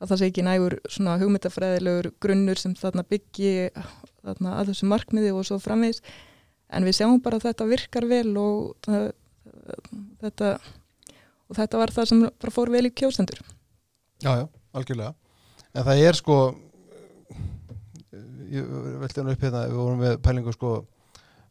[0.00, 3.52] að það sé ekki nægur svona hugmyndafræðilegur grunnur sem þarna byggi
[4.24, 6.00] þarna að þessu markmiði og svo framvegs
[6.70, 9.06] en við sjáum bara að þetta virkar vel og það,
[10.22, 10.50] þetta
[11.50, 13.40] og þetta var það sem bara fór vel í kjósendur.
[14.22, 14.46] Jájá,
[14.76, 15.14] algjörlega.
[15.74, 16.36] En það er sko
[18.50, 20.72] ég veldi hann upp hérna við vorum með pælingu sko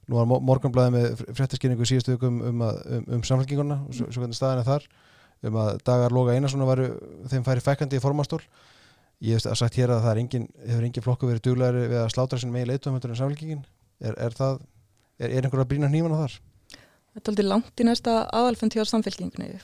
[0.10, 4.64] nú var morgunblæði með fréttaskynningu síðustu um, um, um, um samfélkinguna og svo, hvernig staðin
[4.64, 4.88] er þar
[5.50, 6.90] um að Dagar Loga Einarsson varu
[7.32, 8.42] þeim færi fekkandi í formastól
[9.24, 12.12] ég hef sagt hér að það er engin, hefur engin flokku verið duglegri við að
[12.16, 13.64] slátra sinni með í leitumhundur en samfélkingin
[14.02, 14.60] er, er það
[15.20, 16.40] er, er einhverja brína hníman á þar?
[17.14, 19.60] Þetta er aldrei langt í næsta aðalfund hjá samfélkingunni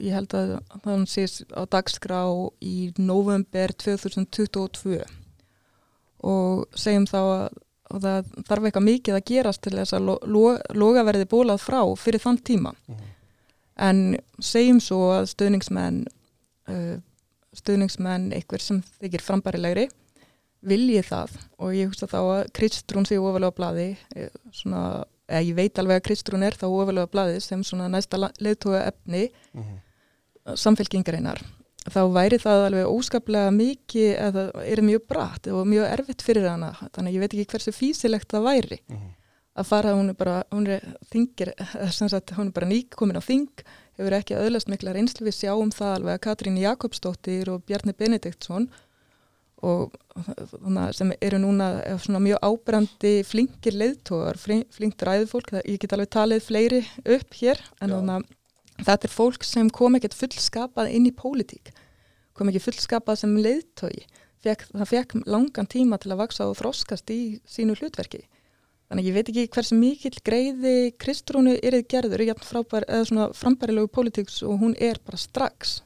[0.00, 0.52] ég held að
[0.84, 2.20] það sést á dagskrá
[2.64, 5.00] í november 2022
[6.26, 7.60] og segjum þá að
[7.90, 10.16] það þarf eitthvað mikið að gerast til þess að lo,
[10.78, 10.90] lo,
[11.30, 12.98] bólað frá fyrir þann tíma uh mhm.
[12.98, 13.14] -huh.
[13.88, 16.04] en segjum svo að stöðningsmenn
[16.68, 16.96] uh,
[17.52, 19.88] stöðningsmenn eitthvað sem þykir frambærilegri
[20.66, 23.86] viljið það og ég hugsa þá að Kristrún sé ofalega bladi
[24.16, 28.20] eh, svona, eða ég veit alveg að Kristrún er þá ofalega bladi sem svona næsta
[28.20, 29.62] leðtóga efni mhm.
[29.64, 30.58] -huh.
[30.60, 31.40] samfélkingareinar
[31.88, 36.74] þá væri það alveg óskaplega mikið eða er mjög brætt og mjög erfitt fyrir hana
[36.92, 38.98] þannig ég veit ekki hversu físilegt það væri mhm.
[38.98, 39.14] -huh.
[39.56, 41.54] að fara, hún er bara hún er, þingir,
[41.90, 43.48] sagt, hún er bara nýk komin á þing,
[43.96, 48.68] hefur ekki öðlast mikla reynslu við sjáum það alveg að Katrín Jakobsdóttir og Bjarni Benediktsson
[49.66, 49.94] og
[50.96, 51.68] sem eru núna
[52.20, 58.16] mjög ábrandi flinkir leiðtógar, flinkt ræðufólk ég get alveg talið fleiri upp hér en þannig
[58.16, 61.72] að þetta er fólk sem kom ekkert fullskapað inn í pólitík
[62.32, 64.06] kom ekki fullskapað sem leiðtógi
[64.40, 68.24] það fekk langan tíma til að vaksa og þróskast í sínu hlutverki.
[68.90, 74.42] Þannig ég veit ekki hversu mikill greiði Kristrúnu erið gerður frábær, eða svona frambærilegu pólitíks
[74.42, 75.82] og hún er bara strax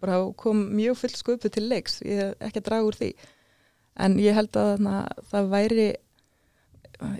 [0.00, 3.10] bara kom mjög fullt sköpu til leiks, ég hef ekki að draga úr því.
[4.04, 4.94] En ég held að na,
[5.30, 5.86] það væri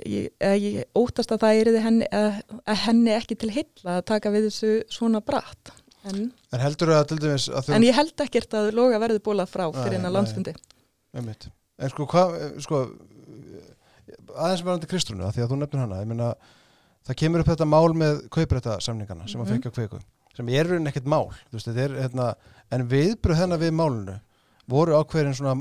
[0.08, 4.32] ég, ég óttast að það er henni, að, að henni ekki til heilla að taka
[4.34, 5.72] við þessu svona bratt.
[6.04, 7.74] En, en heldur það til dæmis þú...
[7.78, 10.52] en ég held ekkert að loga verði bólað frá fyrir hennar landsfundi.
[11.14, 12.82] en sko hvað sko
[14.34, 16.28] aðeins verðandi Kristrúnu, því að þú nefnir hana ég meina,
[17.08, 19.54] það kemur upp þetta mál með kauprætta samningana sem að Mhm.
[19.56, 20.00] fekja kveiku
[20.36, 22.34] sem er raunin ekkert mál veist, er, hérna,
[22.74, 24.18] en viðbröð hennar við málinu
[24.70, 25.56] voru ákveðin svona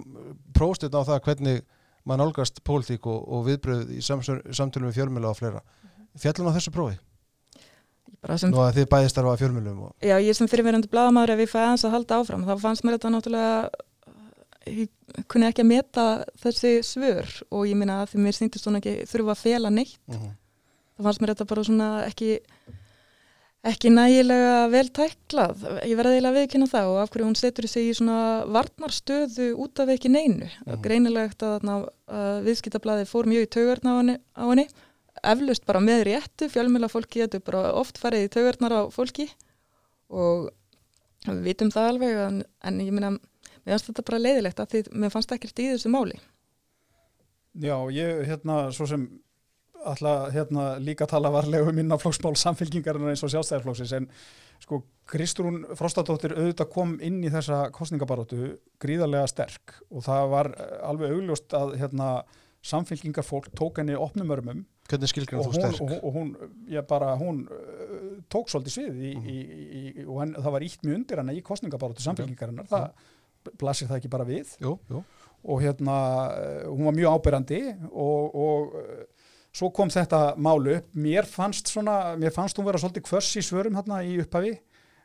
[0.55, 1.63] próstinn á það hvernig
[2.03, 5.63] maður nálgast pólitík og, og viðbröð í samtölum við fjölmjöla og fleira.
[6.19, 6.97] Fjallum á þessu prófi,
[8.51, 11.63] nú að þið bæðist starfa fjölmjölum og, Já, ég sem fyrirverandi blaðamaður ef ég fæði
[11.63, 13.55] aðeins að halda áfram þá fannst mér þetta náttúrulega
[14.73, 16.05] ég kunni ekki að meta
[16.43, 19.99] þessi svör og ég minna að því mér sýndist hún ekki þurfa að fela neitt.
[20.11, 20.31] Uh
[20.93, 22.29] þá fannst mér þetta bara svona ekki
[23.63, 25.61] ekki nægilega vel tæklað.
[25.87, 28.17] Ég verði eiginlega viðkynna það og af hverju hún setur sig í svona
[28.51, 30.49] varnarstöðu út af ekki neinu.
[30.65, 30.81] Mhm.
[30.83, 33.95] greinilegt að, að, að viðskiptablaði fór mjög í taugarna
[34.35, 34.67] á henni,
[35.23, 36.49] eflust bara með réttu.
[36.51, 39.29] Fjölmjöla fólki getur bara oft farið í taugarnar á fólki
[40.11, 40.51] og
[41.23, 43.15] við vitum það alveg en, en ég minna
[43.63, 46.19] mér fannst þetta bara leiðilegt að því mér fannst ekkert í þessu máli.
[47.53, 49.05] Já, ég hérna svo sem
[49.91, 54.07] ætla hérna líka tala varlega um innanflóksmál samfélkingarinn eins og sjálfstæðarflóksins en
[54.63, 60.77] sko Kristrún Frostadóttir auðvitað kom inn í þessa kostningabarótu gríðarlega sterk og það var eh,
[60.87, 62.11] alveg augljóst að hérna
[62.63, 64.61] samfélkingarfólk tók henni opnum örmum.
[64.93, 65.81] Og þú hún, sterk?
[65.83, 66.29] og, og hún,
[66.87, 69.27] bara, hún uh, tók svolítið svið í, Mhm.
[69.27, 73.53] í, í, í, og henn, það var ítt mjög undir hana í kostningabarótu samfélkingarinnar, það
[73.59, 74.55] blasir það ekki bara við.
[74.63, 75.03] Jú, jú.
[75.43, 75.95] og hérna
[76.71, 77.61] hún var mjög ábyrrandi
[77.91, 78.77] og, og
[79.53, 80.93] svo kom þetta málu upp.
[80.97, 84.55] Mér fannst svona, mér fannst hún vera svolítið kvöss í svörum hérna í upphafi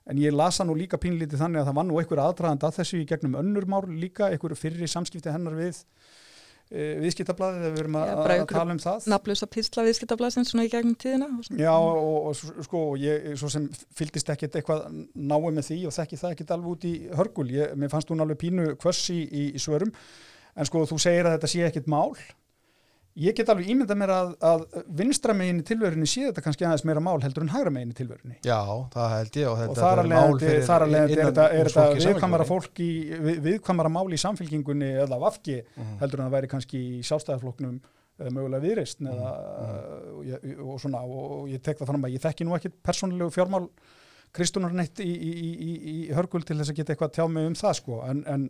[0.08, 3.02] en ég lasa nú líka pínlítið þannig að það var nú einhver aðdraðand að þessu
[3.02, 7.98] í gegnum önnur mál líka, einhver fyrri samskipti hennar við uh, viðskiptablaðið þegar við erum
[8.00, 9.10] að, að tala um það.
[9.12, 11.28] nafnlösa písla viðskiptablasins svona í gegnum tíðina.
[11.60, 13.68] Já og, og sko ég svo sem
[14.00, 17.48] fylgdist ekkert eitthvað náið með því og þekki það ekkert alveg út í hörgul.
[17.52, 19.92] Ég, mér fannst hún alveg pínu kvössi í, í svörum.
[20.58, 22.16] En sko þú segir að þetta sé ekkert mál
[23.18, 24.64] ég get alveg ímyndað mér að, að
[25.00, 27.96] vinstra megin í tilverunni sé þetta kannski aðeins meira mál heldur en hægra megin í
[27.98, 28.58] tilverunni já,
[28.94, 30.64] það held ég og og þar er að leiðandi er
[31.28, 32.48] þetta, Samfylkingunni.
[32.52, 32.88] fólk í
[33.26, 35.94] við, viðkvæmara mál í samfélkingunni eða vafki Mhm.
[36.02, 37.80] heldur en það væri kannski í sjálfstæðarfloknum
[38.18, 39.12] eða mögulega viðreist Mhm.
[39.12, 43.68] og, og svona og ég tek það fram að ég þekki nú ekki persónulegu fjármál
[44.32, 45.74] Kristunar neitt í, í, í, í,
[46.10, 48.42] í hörgul til þess að geta eitthvað tjá mig um það sko en, en,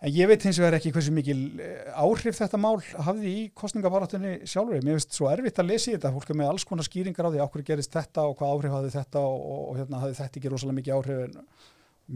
[0.00, 2.76] en ég veit hins vegar ekki hversu mikil eh, áhrif þetta mál
[3.06, 6.12] hafði í kostningabarátunni sjálfur mér finnst svo erfitt að lesa í þetta.
[6.16, 8.92] Fólk er með alls konar skýringar á því okkur gerist þetta og hvað áhrif hafði
[8.98, 11.40] þetta og, og, og hérna hafði þetta ekki rosalega mikið áhrif en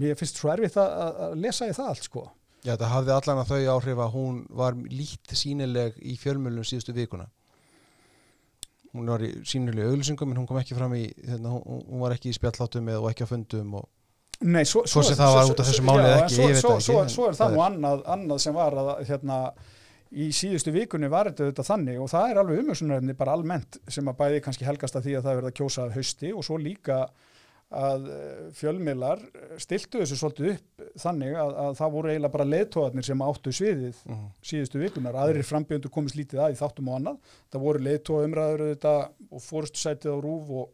[0.03, 0.95] mér finnst svo erfitt að,
[1.27, 2.25] að lesa í það allt sko.
[2.61, 6.93] Já, þetta hafði allan að þau áhrif að hún var lít sínileg í fjölmjölum síðustu
[6.97, 7.31] vikuna.
[8.93, 12.13] Hún var í sínileg auðlýsingum en hún kom ekki fram í, hérna, hún, hún var
[12.13, 13.89] ekki í spjalláttum eða ekki á fundum og
[14.41, 16.63] Nei, svo, Svo sem það var út af þessu máli eða ekki, svo, ég veit
[16.65, 19.41] svo, ekki, Svo, svo er það nú annað, annað sem var að hérna
[20.11, 24.09] í síðustu vikunni var þetta auðvitað þannig og það er alveg umhersunarefni bara almennt sem
[24.11, 26.57] að bæði kannski helgast að því að það verða að kjósa að hausti og svo
[26.59, 26.97] líka
[27.71, 29.21] að eh, fjölmiðlar
[29.63, 34.01] stiltu þessu svolítið upp þannig að, að það voru eiginlega bara leiðtóðarnir sem áttu sviðið
[34.11, 34.25] Mhm.
[34.51, 37.21] síðustu vikunar, aðrir frambjöndur komist lítið að í þáttum og annað,
[37.53, 40.73] það voru leiðtóða umræður auðvitað og fórustu sætið á rúf og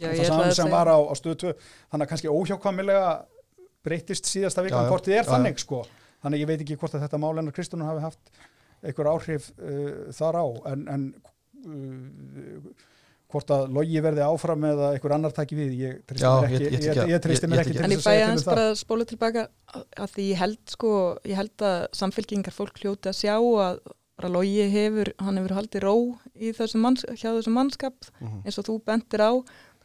[0.00, 1.52] það að sem var á, á stöðu 2
[1.92, 3.12] þannig að kannski óhjákvæmilega
[3.86, 5.84] breytist síðasta vikan hvort þið er Já, þannig sko.
[6.24, 8.30] Þannig ég veit ekki hvort að þetta mál ennar Kristúna hafi haft
[8.82, 10.46] einhver áhrif uh, þar á.
[10.72, 11.04] En, en
[11.66, 12.70] uh,
[13.26, 16.32] hvort að logi verði áfram eða einhver annar taki við ég treysti Já,
[17.50, 18.48] mér ekki, En ég um það.
[18.52, 20.90] bara að spóla tilbaka að því ég held sko,
[21.26, 23.80] ég held að samfélkingar fólk hljóti að sjá að
[24.16, 25.94] bara logi hefur, hann hefur haldið ró
[26.38, 28.38] í þessum manns, hjá þessum mannskap Mhm.
[28.46, 29.32] eins og þú bentir á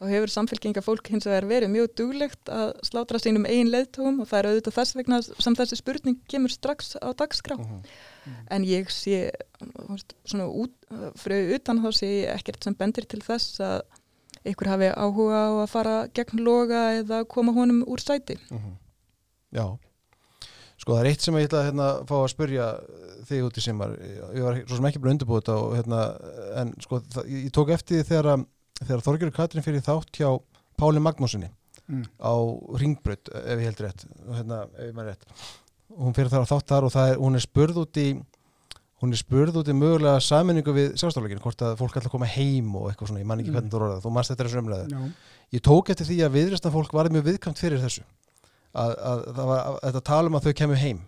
[0.02, 4.28] þá hefur samfélkingar fólk hins vegar verið mjög duglegt að slátra sínum eigin leiðtóum og
[4.30, 7.56] það er auðvitað þess vegna sem þessi spurning kemur strax á dagskrá.
[7.58, 7.82] Mhm.
[8.54, 9.30] en ég sé
[10.24, 10.70] svona út,
[11.18, 13.80] fyrir utan þá sé ég ekkert sem bendir til þess að
[14.46, 18.36] ykkur hafi áhuga á að fara gegn loga eða koma honum úr sæti.
[18.50, 18.76] Mhm.
[19.54, 19.66] Já.
[20.78, 22.66] Sko það er eitt sem ég ætla að hérna, fá að spyrja
[23.28, 23.92] þig út í simar
[24.34, 26.00] ég var svo sem ekki búin að undirbúið þetta og, hérna,
[26.62, 28.46] en sko það, ég tók eftir því þegar, að-
[28.88, 30.28] þegar Þorgjörður Katrin fyrir þátt hjá
[30.80, 31.50] Páli Magnúsinni
[31.90, 32.04] Mm.
[32.22, 32.32] á
[32.78, 35.24] Ringbraut ef ég held rétt, og hérna, ef ég maður rétt
[35.98, 38.04] hún fyrir þar á þátt þar og er, hún er spurð út í
[39.02, 42.28] hún er spurð út í mögulega saminningu við sjálfstafleikin, hvort að fólk ætla að koma
[42.30, 43.56] heim og eitthvað svona, ég man ekki Mm.
[43.58, 45.00] hvernig þú orðað þú mannst þetta er umræðu Já.
[45.58, 48.04] ég tók eftir því að viðristan fólk var mjög viðkvæmt fyrir þessu
[48.72, 51.00] að, að, að, þetta tala um að þau kemur heim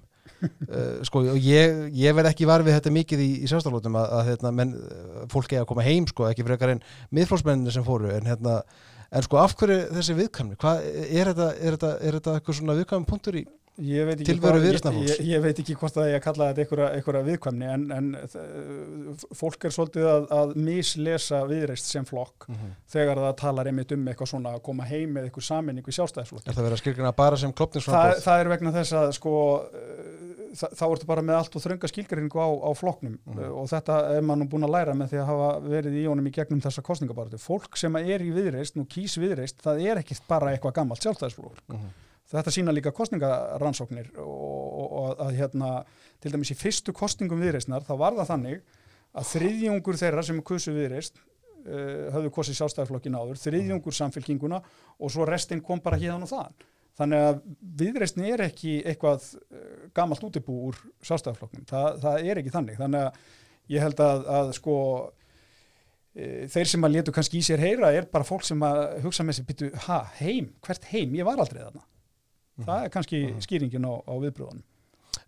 [0.43, 4.09] uh, sko og ég, ég verð ekki var við þetta mikið í, í sjálfstaflótum að,
[4.19, 7.87] að hérna, menn, uh, fólk eigi að koma heim sko, ekki frekar en miðflósmennir sem
[7.87, 8.61] fóru en hérna,
[9.15, 12.79] en sko af hverju þessi viðkvæmni hvað, er þetta, er þetta, er þetta eitthvað svona
[12.81, 14.21] viðkvæmum punktur í, Ég veit
[14.87, 16.91] hvað- ég, ég, veit ekki hvort að ég kalla þetta einhverja,
[17.27, 22.47] viðkvæmni en, en þ- fólk er svolítið að, að mislesa viðreist sem flokk
[22.95, 26.47] þegar það talar einmitt um eitthvað svona að koma heim með eitthvað saminningu í sjálfstæðisflokk.
[26.47, 28.23] Er það verið að skilgjana bara sem Það, klopningsframboð?
[28.29, 29.35] það er vegna þess að sko
[30.55, 33.39] þa þá ertu bara með allt og þrönga skilgreiningu á, á flokknum Mhm.
[33.39, 36.27] uh, og þetta er mann búin að læra með því að hafa verið í honum
[36.31, 37.39] í gegnum þessa kostningabaratu.
[37.43, 41.61] Fólk sem er í viðreist, nú kýs viðreist, það er ekki bara eitthvað gammalt sjálfstæðisflokk.
[41.69, 41.93] Mhm.
[42.35, 45.85] Þetta sína líka kostningarannsóknir og, og, og að hérna,
[46.21, 48.63] til dæmis í fyrstu kostningum viðreistnar þá var það þannig
[49.15, 54.63] að þriðjungur þeirra sem kusu viðreist uh, höfðu kosið sjálfstæðarflokkin áður, þriðjungur samfélkinguna
[54.99, 56.57] og svo restinn kom bara hérna og þaðan.
[56.95, 57.39] Þannig að
[57.81, 59.63] viðreistni er ekki eitthvað uh,
[59.97, 61.65] gamalt útibú úr sjálfstæðarflokknum.
[61.71, 62.77] Það, það er ekki þannig.
[62.79, 64.75] Þannig að ég held að, að sko
[66.15, 69.25] e, þeir sem að letu kannski í sér heyra er bara fólk sem að hugsa
[69.27, 71.83] með sér, byttu, ha, heim, hvert heim, ég var aldrei þarna.
[72.65, 73.41] Það er kannski Mhm.
[73.43, 74.63] skýringin á, á viðbröðunum.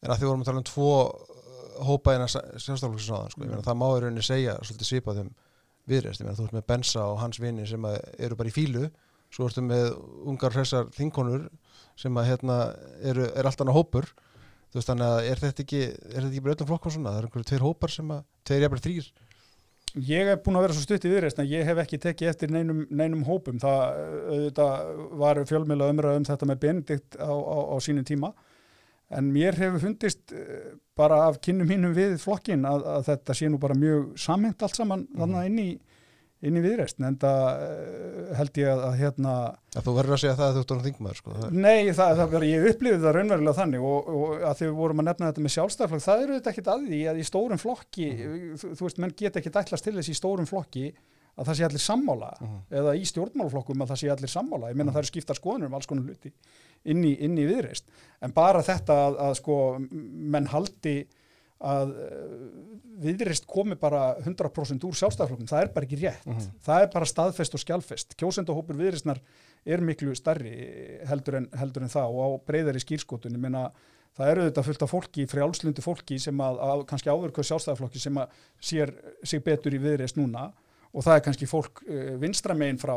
[0.02, 3.40] En að því vorum að tala um tvo uh, hópa innan sjálfstæðarflokksins áðan, sko.
[3.42, 5.32] Meina, það má í rauninni segja svolítið svipað um
[5.86, 8.88] meina, þú ert með Bensa og hans vini sem að eru bara í fílu,
[9.34, 9.90] svo ertu með
[10.30, 11.48] ungar hressar þinkonur
[11.96, 12.56] sem að hérna
[13.02, 14.08] eru, er allt annað hópur.
[14.70, 17.12] Þú veist, þannig að er þetta ekki, er þetta ekki bara öllum flokkum svona?
[17.14, 19.06] Það eru einhverju tveir hópar sem að, tveir jafnir þrýr.
[20.06, 22.50] Ég er búin að vera svo stutt í viðreist en ég hef ekki tekið eftir
[22.52, 23.56] neinum, neinum hópum.
[23.62, 24.00] Það
[24.34, 24.90] auðvitað,
[25.22, 28.32] var fjölmjöla umræð um þetta með Benedikt á, á, á sínum tíma.
[29.16, 33.48] En mér hefur fundist eh, bara af kynnum mínum við flokkin að, að þetta sé
[33.48, 35.20] nú bara mjög samhengt allt saman Mhm.
[35.22, 35.68] þannig inn í,
[36.44, 36.98] inn í viðreist.
[37.00, 37.62] En það
[38.36, 39.32] held ég að, að hérna,
[39.72, 41.34] Já, þú verður að segja það að þú ert orðin þingmaður, sko.
[41.40, 45.02] Það Nei, það, það ég upplifði það raunverulega þannig og, og að því við vorum
[45.02, 48.08] að nefna þetta með sjálfstæðarflokk, það eru þetta ekkit að því að í stórum flokki,
[48.60, 50.86] þú, þú veist, menn geta ekkit ætlast til þess í stórum flokki
[51.36, 52.60] að það sé allir sammála Mhm.
[52.80, 55.74] eða í stjórnmálaflokkum að það sé allir sammála, ég meina það eru skiptar skoðunum um
[55.76, 56.30] alls konar hluti
[56.88, 57.84] inn í, inn í viðreist,
[58.24, 59.56] en bara þetta að, að sko,
[60.32, 60.94] menn haldi
[61.60, 66.46] að uh, viðreist komi bara 100% úr sjálfstæðarflokkum, það er bara ekki rétt Mhm.
[66.64, 69.20] það er bara staðfest og skjálfest kjósendahópur viðreistnar
[69.66, 70.52] er miklu starri
[71.08, 73.70] heldur en, heldur en það og á breyðari skýrskotun, ég meina
[74.16, 78.16] það eru þetta fullt af fólki, frjálslundi fólki sem að, að kannski áðurkauð sjálfstæðarflokki sem
[78.22, 78.94] að sér
[79.24, 80.52] sig betur í viðreist núna
[80.96, 82.94] og það er kannski fólk uh, vinstramegin frá,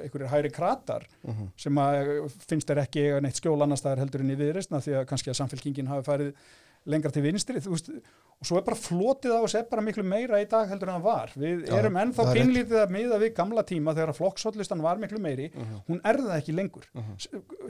[0.00, 1.50] einhverjir hæri kratar Mhm.
[1.56, 4.96] sem að finnst þeir ekki eiga neitt skjól annar staðar heldur en í viðreistna því
[5.02, 6.32] að kannski að samfélkingin hafi farið
[6.86, 7.90] lengra til vinstri, þú veist
[8.42, 10.96] og svo er bara flotið á þessu er bara miklu meira í dag heldur en
[10.96, 11.30] það var.
[11.38, 15.20] Við Já, erum ennþá pinlítið að miða við gamla tíma þegar að flokkshóllistan var miklu
[15.22, 15.76] meiri Mhm.
[15.88, 16.88] hún er það ekki lengur.
[16.92, 17.12] Mhm.
[17.18, 17.28] S-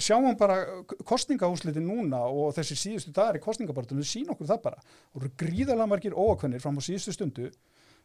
[0.09, 0.57] Sjáum bara
[1.05, 4.77] kostningahúslitin núna og þessi síðustu dagar í kostningabartum við sín okkur það bara.
[5.13, 7.51] Það voru gríðarlega margir óakvennir fram á síðustu stundu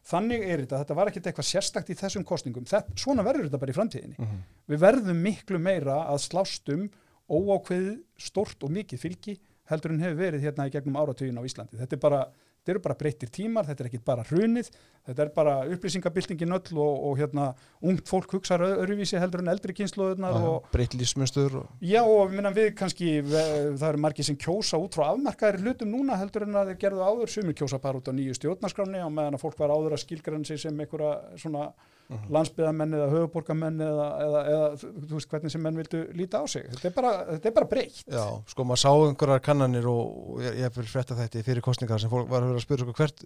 [0.08, 3.58] þannig er þetta, þetta var ekkit eitthvað sérstakt í þessum kostningum, þetta, svona verður þetta
[3.60, 4.16] bara í framtíðinni.
[4.18, 4.38] Mhm.
[4.68, 6.90] Við verðum miklu meira að slást um
[7.28, 9.38] óákveðið, stort og mikið fylgi
[9.70, 11.76] heldur en hefur verið hérna í gegnum áratugin á Íslandi.
[11.80, 12.20] Þetta er bara,
[12.58, 14.70] þetta eru bara breyttir tímar, þetta er ekki bara hrunið,
[15.08, 17.46] þetta er bara upplýsingabildingin öll og, og hérna
[17.84, 20.36] ungt fólk hugsaður ö- öðruvísi heldur en eldri kynsluðunar
[21.00, 25.06] lífsmynstur og já og minna, við kannski, við, það eru margir sem kjósa út frá
[25.12, 28.36] afmarkaðir hlutum núna heldur en að þeir gerðu áður, sumir kjósa bara út á nýju
[28.40, 31.70] stjórnarskráni og meðan að fólk var áður að skilgrann sig sem einhverja svona
[32.08, 32.30] Mhm.
[32.32, 36.64] landsbyðamenn eða höfuborgamenn eða, eða, eða þú veist hvernig sem menn vildu líta á sig.
[36.72, 37.98] Þetta er bara, þetta er bara breytt.
[38.08, 42.08] Já, sko maður sá einhverjar kannanir og, ég, ég fyrir frétta þetta fyrir kostningar sem
[42.08, 43.24] fólk var að vera að spyrja sko, hvert,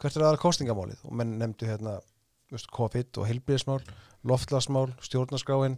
[0.00, 1.98] hvert er aðal kostningamálið og menn nefndu hérna
[2.72, 3.80] COVID og heilbíðismál,
[4.28, 5.76] loftlasmál, stjórnarskráin,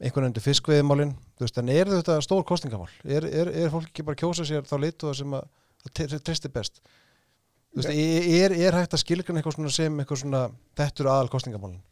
[0.00, 2.88] einhvern veginn fiskveiðimálin, þú veist, en er þetta stór kostningamál?
[3.04, 5.48] Er, er, er fólk ekki bara að kjósa sér þá leitu sem að
[5.96, 6.80] það tristir best?
[7.70, 7.90] Þú veist,
[8.40, 10.40] er, er hægt að skilgjana eitthvað svona sem eitthvað svona,
[10.80, 11.82] þetta eru aðal kostningamálin?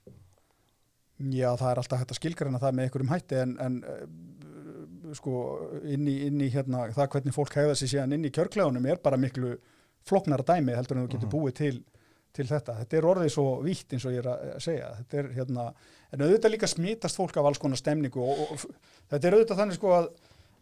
[1.34, 5.32] Já, það er alltaf hægt að skilgræna það með einhverjum hætti en, en uh, sko
[5.90, 9.00] inn í, inn í hérna, það hvernig fólk hegða sér síðan inn í kjörklegunum er
[9.02, 9.54] bara miklu
[10.08, 11.32] flóknara dæmi heldur en þú getur Mhm.
[11.34, 11.78] búið til,
[12.38, 12.76] til þetta.
[12.82, 14.90] Þetta er orðið svo vítt eins og ég er að segja.
[15.00, 15.64] Þetta er hérna,
[16.12, 19.62] en auðvitað líka smítast fólk af alls konar stemningu og, og, og þetta er auðvitað
[19.62, 20.08] þannig sko að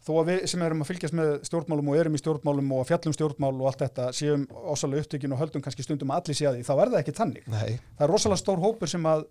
[0.06, 3.14] þó að við sem erum að fylgjast með stjórnmálum og erum í stjórnmálum og fjallum
[3.16, 6.58] stjórnmál og allt þetta séum ósalega upptökin og höldum kannski stundum að allir sé að
[6.60, 9.24] því, þá er það ekki tannig Nei, það er rosalega stór hópur sem að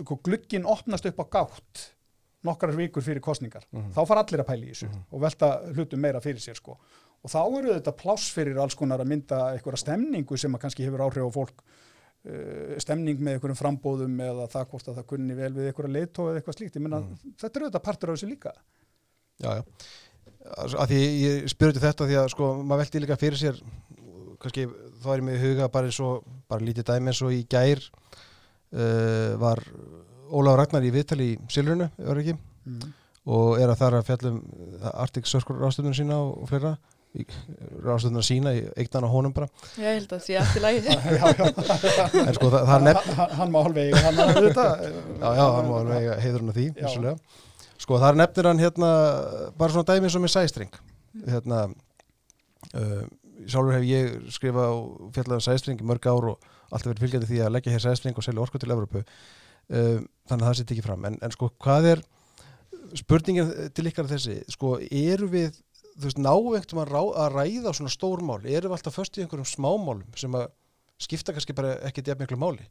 [0.00, 1.84] sko, glugginn opnast upp á gátt
[2.48, 3.92] nokkrar vikur fyrir kostningar Mhm.
[3.92, 5.02] þá fara allir að pæla í þessu Mhm.
[5.12, 6.78] og velta hlutum meira fyrir sér sko.
[7.22, 10.84] og þá eru þetta pláss fyrir alls konar að mynda einhverja stemningu sem að kannski
[10.88, 11.60] hefur áhrif á fólk
[12.24, 16.30] uh, stemning með einhverjum frambóðum eða það hvort að það kunni vel við einhverja leiðtóð
[16.30, 17.34] eða eitthvað slíkt, ég menna Mhm.
[17.36, 18.52] þetta eru þetta partur af þessu líka
[19.40, 19.62] já, já.
[20.50, 23.58] Að því ég spurði þetta því að sko, maður veldi líka fyrir sér
[24.40, 24.66] kannski
[25.00, 27.82] þá er ég með huga bara eins og bara lítið dæmi eins og í gær
[27.82, 29.62] uh, var
[30.30, 32.86] Ólaf Ragnar í viðtali í Silrunu, mm.
[33.34, 34.40] og er að þar að fjallum
[34.92, 36.76] Arctic Circle rástöndunum sína og, og fleira
[37.82, 40.94] rástöndunum sína í eignan á honum bara Ég held að það sé eftir lægi
[42.28, 46.44] en sko það, það nefn hann, má alveg eiga já, já, hann má alveg heiður
[46.44, 47.16] hann að því vissulega.
[47.90, 48.88] Sko þar nefnir hann hérna
[49.58, 50.76] bara svona dæmi sem er sæstring.
[51.26, 53.02] Hérna uh,
[53.50, 57.30] sjálfur hef ég skrifað og fjallað um sæstring í mörg ár og alltaf verið fylgjandi
[57.32, 59.98] því að leggja hér sæstring og selja orku til Evropu uh,
[60.30, 61.10] þannig að það sé tekið fram.
[61.10, 62.06] En, en sko hvað er
[63.00, 65.58] spurningin til ykkar þessi, sko eru við
[65.98, 70.06] þú veist, náengtum að, að ræða svona stórmál, eru við alltaf först í einhverjum smámálum
[70.14, 70.52] sem að
[71.02, 72.70] skipta kannski bara ekkert jafn miklu máli?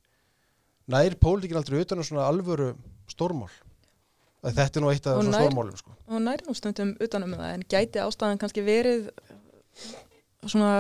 [0.88, 2.78] Nær pólitíkin aldrei utan á svona alvöru
[3.12, 3.52] stórmál
[4.44, 5.96] að þetta er nú eitt af svona stórmálum sko.
[6.08, 9.10] og nær nú stundum utanum það en gæti ástæðan kannski verið
[10.48, 10.72] svona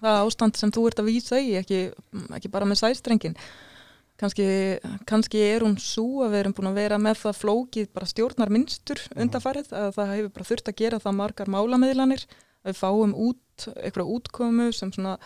[0.00, 1.86] það ástand sem þú ert að vísa í ekki,
[2.34, 3.36] ekki bara með sæstrengin
[4.20, 4.46] kannski,
[5.08, 8.52] kannski er hún svo að við erum búin að vera með það flókið bara stjórnar
[8.54, 9.24] minnstur mhm.
[9.26, 13.68] undarfarið að það hefur bara þurft að gera það margar málameðlanir að við fáum út
[13.78, 15.18] eitthvað útkomu sem svona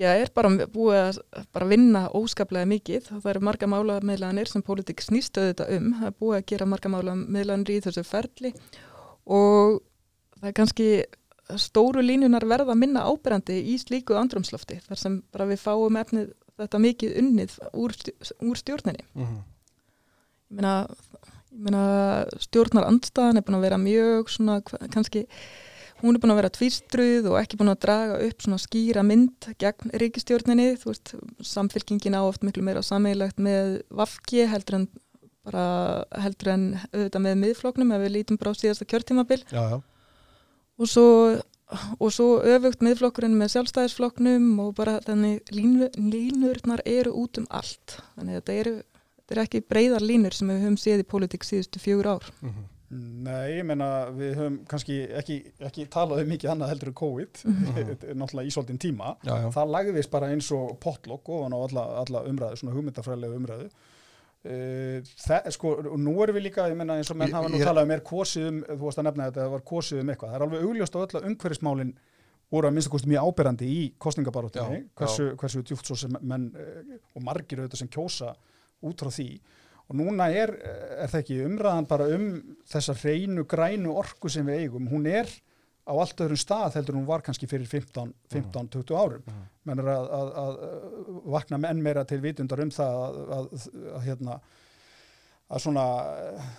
[0.00, 1.20] já, er bara búið að
[1.52, 3.06] bara vinna óskaplega mikið.
[3.10, 5.92] Það eru margar málameðlanir sem pólitík snýstöðu þetta um.
[6.00, 8.54] Það er búið að gera margar málameðlanir í þessu ferli
[9.30, 9.80] og
[10.40, 10.90] það er kannski
[11.60, 16.30] stóru línunar verða minna áberandi í slíku andrumslofti þar sem bara við fáum efnið
[16.60, 17.94] þetta mikið unnið úr,
[18.44, 19.06] úr stjórninni.
[19.14, 19.40] Mm -hmm.
[20.50, 20.74] ég meina,
[21.50, 21.82] meina
[22.38, 24.60] stjórnar andstaðan er búin að vera mjög svona
[24.92, 25.26] kannski
[26.00, 29.50] hún er búin að vera tvístruð og ekki búin að draga upp svona skýra mynd
[29.60, 31.14] gegn ríkistjórninni, þú veist
[31.52, 34.88] samfélkingin á oft miklu meira sameigilegt með vafki heldur en
[35.46, 35.66] bara
[36.20, 39.78] heldur en auðvitað með miðfloknum ef við lítum bara á síðasta kjörtímabil já, já.
[40.80, 41.06] og svo
[42.02, 48.00] og svo öfugt miðflokkurinn með sjálfstæðisflokknum og bara þannig línu, línurnar eru út um allt
[48.16, 48.74] þannig að þetta eru,
[49.20, 52.48] þetta eru ekki breyðar línur sem við höfum séð í pólitík síðustu fjögur ár mm
[52.50, 52.68] -hmm.
[52.90, 57.42] Nei, ég menna við höfum kannski ekki, ekki talað um mikið annað heldur um COVID.
[57.44, 58.16] -hmm.
[58.18, 59.14] náttúrulega í svolítinn tíma.
[59.22, 59.46] Já, já.
[59.54, 63.70] það lagðist bara eins og potlokk ofan á alla, alla umræðu, svona hugmyndafræðilega umræðu.
[64.40, 67.58] Uh, það, sko, og nú erum við líka, ég menna eins og menn hafa nú
[67.60, 70.08] ég, talað um er kosið um, þú varst að nefna þetta, það var kosið um
[70.10, 71.90] eitthvað, það er alveg augljóst á öllu umhverfismálin
[72.50, 76.48] voru að minnst að kosti mjög áberandi í kostningabaróttinni, hversu, hversu djúft svo sem menn
[76.56, 78.32] uh, og margir auðvitað sem kjósa
[78.80, 79.28] út frá því
[79.90, 80.52] og núna er,
[81.02, 82.26] er það ekki umræðan bara um
[82.70, 85.30] þessa hreinu grænu orku sem við eigum, hún er
[85.90, 89.24] á allt öðrum stað heldur hún var kannski fyrir 15-20 árum.
[89.26, 89.44] Mm.
[89.66, 90.60] menn er að, að, að
[91.34, 93.00] vakna menn meira til vitundar um það
[93.38, 93.48] að,
[93.96, 94.38] að hérna
[95.50, 95.84] að svona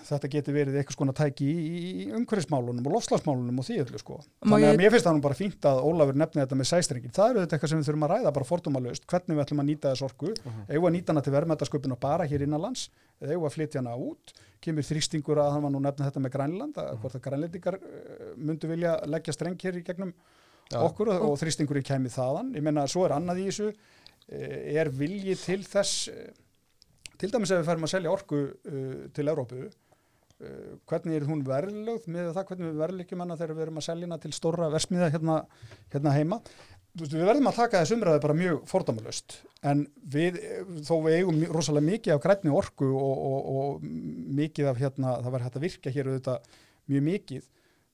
[0.08, 1.70] þetta getur verið eitthvað svona tæki í,
[2.04, 4.18] í umhverfismálunum og lofslagsmálunum og því öllu sko.
[4.44, 4.80] Þannig að ég...
[4.82, 7.16] mér finnst það nú bara fínt að Ólafur nefni þetta með sæstrengin.
[7.16, 9.70] Það eru þetta eitthvað sem við þurfum að ræða bara fordómalöst, hvernig við ætlum að
[9.70, 10.68] nýta þess orku, uh -huh.
[10.74, 12.90] eigum að nýta hana til verðmættasköpuna bara hér innanlands,
[13.22, 16.36] eða eigum að flytja hana út, kemur þrýstingur að hann var nú nefna þetta með
[16.36, 17.00] Grænland, að uh -huh.
[17.02, 20.14] hvort að grænlendingar uh, myndu vilja leggja streng hér í gegnum
[20.72, 20.84] ja.
[20.84, 22.54] okkur og, og þrýstingurinn kemur þaðan.
[22.56, 23.72] Ég menna, svo er annað í þessu,
[24.28, 26.32] eh, er vilji til þess eh,
[27.22, 31.46] til dæmis ef við færum að selja orku uh, til Európu uh, hvernig er hún
[31.48, 34.70] verðlögð með það hvernig við verðlögjum hana þegar við erum að selja hana til stóra
[34.74, 35.40] versmiða hérna,
[35.94, 36.42] hérna heima?
[36.92, 40.42] Veist, við verðum að taka þess umræði bara mjög fordómalust en við,
[40.84, 43.86] þó við eigum rosalega mikið af grætni orku og, og, og
[44.42, 46.50] mikið af hérna, það verður hægt að virka hér auðvitað
[46.92, 47.48] mjög mikið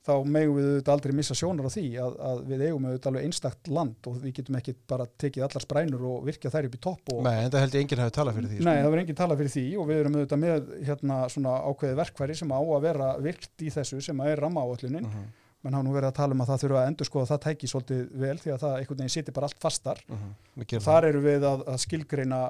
[0.08, 3.26] þá megum við auðvitað aldrei missa sjónar á því að, að við eigum auðvitað alveg
[3.28, 6.84] einstakt land og við getum ekki bara tekið allar sprænur og virkja þær upp í
[6.86, 7.16] topp.
[7.26, 8.60] Nei, en það held ég enginn hafi talað fyrir því.
[8.60, 8.78] Nei, sko.
[8.78, 12.38] það verður enginn talað fyrir því og við erum auðvitað með hérna svona ákveði verkværi
[12.40, 15.28] sem á að vera virkt í þessu sem að er ramma áallunin, uh -huh.
[15.66, 17.68] menn hafa nú verið að tala um að það þurfa að endur skoða það tæki
[17.68, 20.00] svolítið vel því að það einhvern veginn siti bara allt fastar.
[20.08, 20.24] Uh
[20.56, 20.80] -huh.
[20.88, 22.42] Þar eru við að, að skilgreina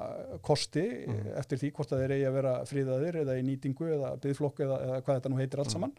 [0.42, 1.38] kosti uh -huh.
[1.40, 4.78] eftir því hvort það er eigi að vera fríðaðir eða í nýtingu eða byggflokku eða,
[4.86, 5.92] eða hvað þetta nú heitir allt saman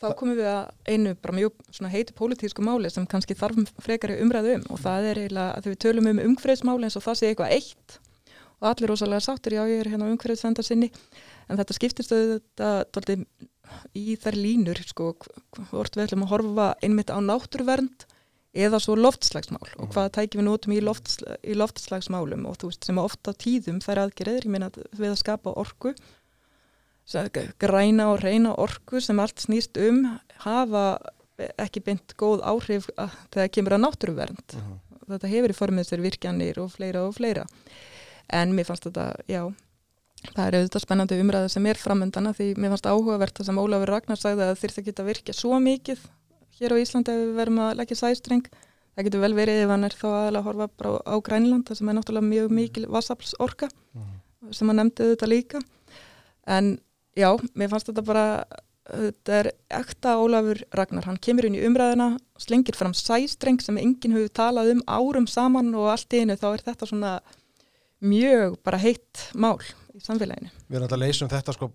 [0.00, 4.56] þá komum við að einu bara mjög heiti pólitísku máli sem kannski þarf frekari umræðu
[4.58, 7.54] um og það er eiginlega að við tölum um umhverfismáli eins og það sé eitthvað
[7.58, 7.98] eitt
[8.62, 10.92] og allir rosalega sáttur, já ég er hérna umhverfisvendar sinni
[11.50, 13.26] en þetta skiptist auðvitað
[13.96, 15.12] í þær línur sko,
[15.70, 18.06] hvort við ætlum að horfa einmitt á náttúruvernd
[18.52, 22.88] eða svo loftslagsmál og hvað tækjum við nótum í, loftsla, í loftslagsmálum og þú veist
[22.88, 25.94] sem ofta tíðum þær aðgerðir, ég meina við að skapa orku
[27.58, 30.04] græna og reyna orku sem allt snýst um
[30.44, 30.98] hafa
[31.58, 32.88] ekki beint góð áhrif
[33.32, 34.72] þegar kemur að náttúruvernd uh mhm.
[34.72, 35.12] -huh.
[35.14, 37.46] þetta hefur í formið sér virkjanir og fleira og fleira
[38.28, 39.52] en mér fannst þetta, já
[40.30, 43.90] það er auðvitað spennandi umræða sem er framöndana því mér fannst áhugavert það sem Ólafur
[43.90, 45.98] Ragnar sagði að þyrst að geta virkja svo mikið
[46.60, 48.46] hér á Íslandi ef við verum að leggja sæstreng
[48.94, 51.78] það getur vel verið ef hann er þá aðalega að horfa bara á Grænland það
[51.80, 54.14] sem er náttúrulega mjög mikil vassaflsorka uh mhm.
[54.46, 54.52] -huh.
[54.52, 55.62] sem hann nefndi auðvitað líka
[56.46, 56.78] en
[57.18, 58.26] já, mér fannst þetta bara
[58.92, 64.16] þetta er ekta Ólafur Ragnar, hann kemur inn í umræðina, slengir fram sæstreng sem enginn
[64.16, 67.12] hefur talað um árum saman og allt í einu þá er þetta svona
[68.02, 69.60] mjög bara heitt mál
[69.92, 70.50] í samfélaginu.
[70.68, 71.68] Við erum alltaf að leysa um þetta sko,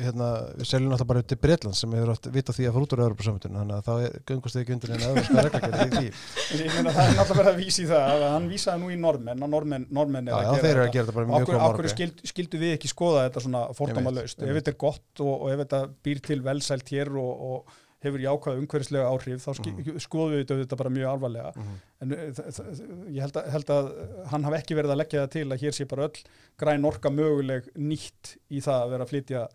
[0.00, 2.94] hérna, við seljum alltaf bara til Breitland sem hefur átt vita því að fara út
[2.96, 6.62] úr Európa-samhundinu, þannig að þá gungast þið ekki undir einu öðvunska reglagerði í því.
[6.62, 9.44] Ég meina það er náttúrulega verið að vísi það að hann vísaði nú í normenn
[9.44, 11.50] og normenn, normenn er Já, að já, gera þeir eru að gera þetta bara mjög
[11.50, 14.40] góð okkur skild, skildu við ekki skoða þetta svona fordóma laust.
[14.40, 18.22] Ef þetta er gott og, og ef þetta býr til velsælt hér og, og hefur
[18.24, 19.98] jákvæða umhverfislega áhrif þá Mhm.
[20.00, 21.52] skoðum við þetta bara mjög alvarlega.
[22.00, 23.90] En uh, þ- þ- ég held að, held að
[24.30, 26.22] hann hafi ekki verið að leggja það til að hér sé bara öll
[26.58, 29.48] græn orka möguleg nýtt í það að vera að flytja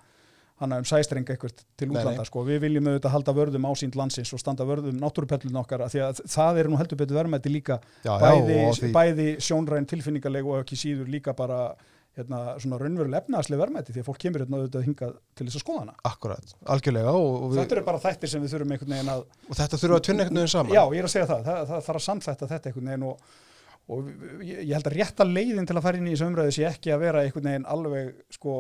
[0.56, 2.46] hana um sæstreng eitthvað til útlanda sko.
[2.48, 6.60] Við viljum auðvitað halda vörðum ásýnd landsins og standa vörðum náttúrupellun okkar því að það
[6.62, 10.78] er nú heldur betur verðmætti líka Já, já, bæði, því, bæði sjónræn tilfinningarleg og ekki
[10.80, 11.76] síður líka bara
[12.16, 15.64] hérna, svona raunveruleg efnaðsleg verðmætti því að fólk kemur hérna auðvitað hingað til þess að
[15.66, 15.96] skoða hana.
[16.12, 19.80] akkurat, algjörlega við, Þetta eru bara þættir sem við þurfum einhvern veginn að og þetta
[19.82, 20.74] þurfa að tvinna einhvern veginn saman.
[20.76, 23.30] Já, ég er að segja það, það, það þarf að samþætta þetta einhvern veginn og,
[23.86, 24.10] og
[24.48, 26.94] ég, ég held að rétta leiðin til að fara inn í þessu umræðu sé ekki
[26.96, 28.56] að vera einhvern veginn alveg sko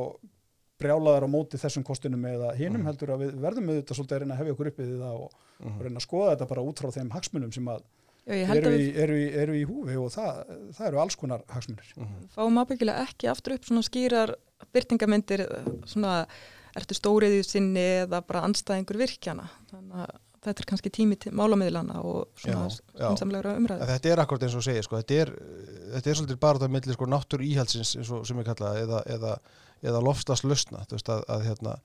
[0.75, 2.87] brjálaðar á móti þessum kostunum eða hinum Mhm.
[2.91, 5.31] heldur að við verðum auðvitað svolítið að reyna að hefja okkur upp við það og,
[5.63, 5.79] Mhm.
[5.85, 8.99] reyna að skoða þetta bara út frá þeim hagsmunum sem að ég eru í, við
[9.05, 10.43] eru, í, eru í húfi og það,
[10.77, 11.93] það eru alls konar hagsmunir.
[11.95, 12.27] Mhm.
[12.35, 14.35] fáum ábyggilega ekki aftur upp svona skýrar
[14.73, 15.45] byrtingamindir,
[15.85, 16.25] svona
[16.75, 19.45] ertu stóriðið sinni eða bara anstæðingur virkjana.
[19.71, 20.15] Þannig að
[20.45, 22.97] þetta er kannski tími til málamiðlana og svona Já, já.
[22.99, 23.81] skynnsamlegra umræðu.
[23.81, 25.31] En Þetta er akkurat eins og þú segir, sko, þetta er,
[25.95, 28.81] þetta er svolítið bara það milli sko, náttúr íhaldsins eins og sem ég kalla það,
[28.83, 29.31] eða, eða,
[29.89, 31.75] eða lofslaslausna, þú veist að, að hérna,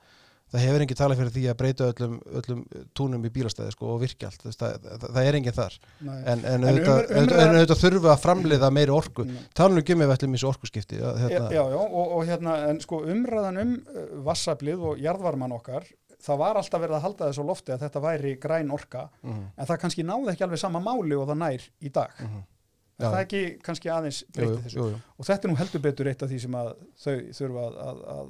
[0.51, 2.61] það hefur enginn talað fyrir því að breyta öllum, öllum
[2.99, 6.19] túnum í bílastæði sko, og virkja allt, það, það, er enginn þar Nei.
[6.19, 9.47] en, en, En auðvitað, en þurfa að framleiða meiri orku, Mm.
[9.55, 12.55] tala nú ekki um ef við í þessu orkuskipti hérna, Já, já, og, og hérna,
[12.71, 15.87] en sko umræðan um uh, vassablið og jarðvarman okkar,
[16.21, 19.45] það var alltaf verið að halda þess á lofti að þetta væri græn orka, Mhm,
[19.57, 22.11] en það kannski náði ekki alveg sama máli og það nær í dag.
[22.21, 22.43] mhm.
[23.01, 23.11] Er Já.
[23.15, 24.77] það ekki kannski aðeins breytið þessu?
[24.77, 24.97] jú, jú.
[25.17, 26.67] Og þetta er nú heldur betur eitt af því sem að
[27.01, 28.27] þau þurfa að, að, að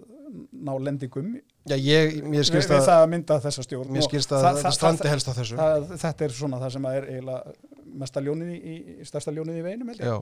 [0.62, 1.32] ná lendingum
[1.68, 3.90] Já, ég, mér skilst við að, það að mynda þessa stjórn.
[3.92, 5.56] mér skilst að það- strandi helst á þessu.
[5.60, 7.52] það, þetta er svona það sem er eiginlega
[8.00, 10.06] mesta ljónið í, í stærsta ljónið í veginum, held ég.
[10.06, 10.16] Já.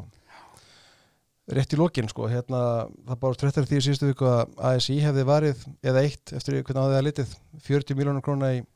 [1.48, 5.62] Rétt í lokin, sko, hérna, það bárst fréttar því síðustu viku að ASI hefði varið,
[5.86, 7.36] eða eitt, eftir hvernig á því að litið,
[7.70, 8.66] 40 miljónur króna í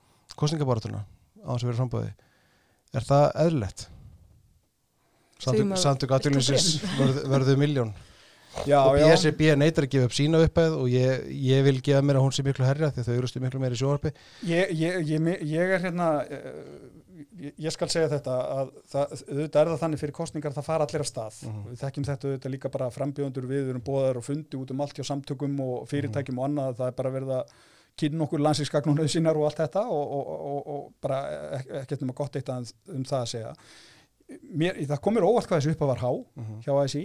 [0.41, 1.03] kostningabaratuna
[1.45, 2.15] á þess að vera frambóði.
[2.95, 3.85] Er það eðlilegt?
[5.43, 7.93] Að- Samtök aðtjóðlinsins verðu, verðu miljón.
[8.69, 8.97] Já, og.
[9.01, 12.35] BSB neytar að gefa upp sína uppæð og ég, ég vil gefa mér að hún
[12.37, 14.13] sé miklu herra því að þau erustu miklu meira í sjóarpi.
[14.49, 19.61] Ég, ég, ég, ég er hérna, eh, ég, ég skal segja þetta að það, auðvitað
[19.63, 21.39] er það þannig fyrir kostningar að það fara allir af stað.
[21.49, 21.63] Mhm.
[21.73, 25.01] Við þekkjum þetta auðvitað líka bara frambjóðundur við erum bóðar og fundi út um allt
[25.01, 26.77] hjá samtökum og fyrirtækjum og annað.
[26.83, 27.57] Það er bara verið að
[28.03, 31.19] kynna okkur landsinsgagnunum sínar og allt þetta og, og, og, og bara
[31.59, 33.57] ek- ekkert nema gott eitt að, um það að segja.
[34.57, 36.13] Mér, það komir óvart hvað þessi uppa var há
[36.65, 37.03] hjá ASI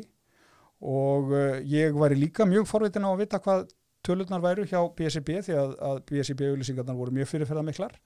[0.82, 3.68] og uh, ég væri líka mjög forvitin á að vita hvað
[4.06, 7.98] tölurnar væru hjá BSB því að, að BSB auðlýsingarnar voru mjög fyrirferða miklar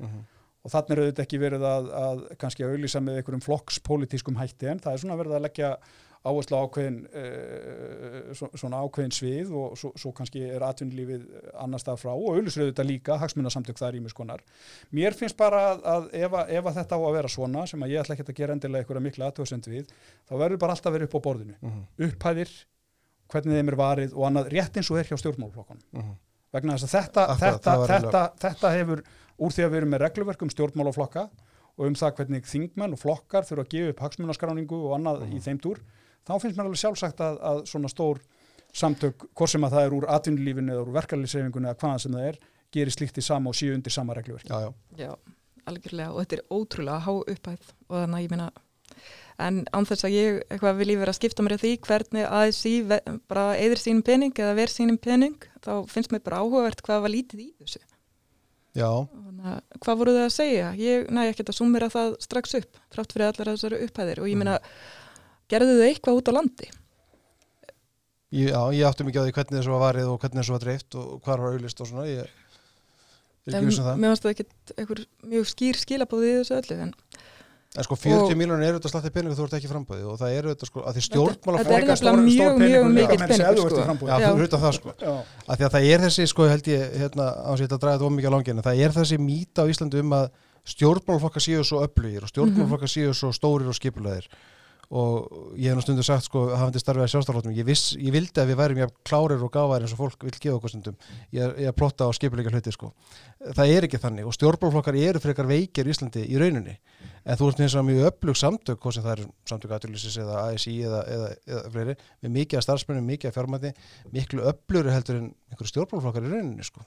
[0.62, 4.82] og þannig er auðvitað ekki verið að, að kannski auðlýsa með einhverjum flokkspolítiskum hætti en
[4.82, 5.72] það er svona verið að leggja
[6.22, 11.24] áherslu ákveðin uh, svo, svona ákveðin svið og svo, svo kannski er atvinnulífið
[11.64, 14.44] annar stað frá og auðlýsir auðvitað líka hagsmunasamtök það er ímiskonar.
[14.94, 17.96] Mér finnst bara að, að ef, ef að þetta á að vera svona sem að
[17.96, 19.94] ég ætla ekki að gera endilega einhverja mikla aðtöðsend við
[20.30, 21.58] þá verður bara alltaf verið upp á borðinu.
[22.08, 22.52] Upphæðir,
[23.34, 26.12] hvernig þeim er varið og annað rétt eins og er hjá stjórnmálaflokkunum.
[26.52, 29.02] Vegna þess að þetta, þetta, þetta, þetta hefur
[29.42, 31.24] úr því að við erum með regluverk um stjórnmálaflokka
[31.78, 35.40] og um það hvernig þingmenn og flokkar þurfa að gefa upp hagsmunaskráningu og annað í
[35.42, 35.80] þeim dúr,
[36.28, 38.22] þá finnst mér alveg sjálfsagt að, að svona stór
[38.74, 42.28] samtök, hvort sem að það er úr atvinnulífinu eða úr verkefliðsreifingunni eða hvaðan sem það
[42.32, 42.38] er,
[42.72, 44.48] gerir slíkt í sama og síu undir sama regluverk.
[44.48, 44.72] Já, já.
[45.02, 45.12] Já,
[45.68, 48.52] algjörlega og þetta er ótrúlega há upphæð og þannig að ég meina
[49.42, 53.02] en án þess að ég eitthvað vilji vera að skipta mér því hvernig ASI ve-
[53.32, 57.14] bara eðir sínum pening eða ver sínum pening þá finnst mér bara áhugavert hvað var
[57.16, 57.82] lítið í þessu
[58.78, 60.68] Já, Þannig að, hvað voru þau að segja?
[60.80, 64.38] Ég næ ekki að sumera það strax upp trátt fyrir allar þessari upphæðir og ég
[64.40, 64.54] meina
[65.52, 66.70] gerðu þau eitthvað út á landi?
[68.32, 70.96] já, ég átti mikið á því hvernig þessu var varið og hvernig þessu var dreift
[70.96, 72.32] og hvað var auðlist og svona, ég er
[73.52, 74.00] ekki viss um það.
[74.00, 75.02] Mér finnst það ekkit einhver
[75.34, 76.94] mjög skýr skilabóði í þessu öllu en
[77.72, 80.34] En sko 40 Og- miljónir eru þetta slattið peningu þú ert ekki frambæði og það
[80.36, 84.92] eru þetta sko, að því Þetta- þetta er nefnilega mjög, mjög mikill peningur, sko.
[85.48, 87.28] Það sko það er þessi, sko, held ég hérna,
[88.68, 90.28] það er þessi mýta á Íslandi um að
[90.68, 94.28] stjórnmálaflokkar séu svo öflugir og stjórnmálaflokkar séu svo stórir og skipulegir
[94.92, 98.50] og ég hef nú stundu sagt sko hafandi starfið að sjálfstaflótum ég, ég vildi að
[98.52, 100.98] við værum jafn klárir og gáðar eins og fólk vil gefa okkur stundum
[101.32, 102.90] ég, ég að plotta á skipuleika hluti sko.
[103.56, 106.76] Það er ekki þannig og stjórnbálflokkar eru frekar veikir í Íslandi í rauninni.
[107.24, 110.40] En þú ert eins og mjög öflug samtök hvort sem það er samtök aðtjóðlýsis eða
[110.50, 113.72] ASI eða, eða, eða fleiri með mikið af starfsmennum, mikið af fjármæti
[114.16, 116.84] miklu öflugur heldur en einhverju stjórnbálflokkar í rauninni sko.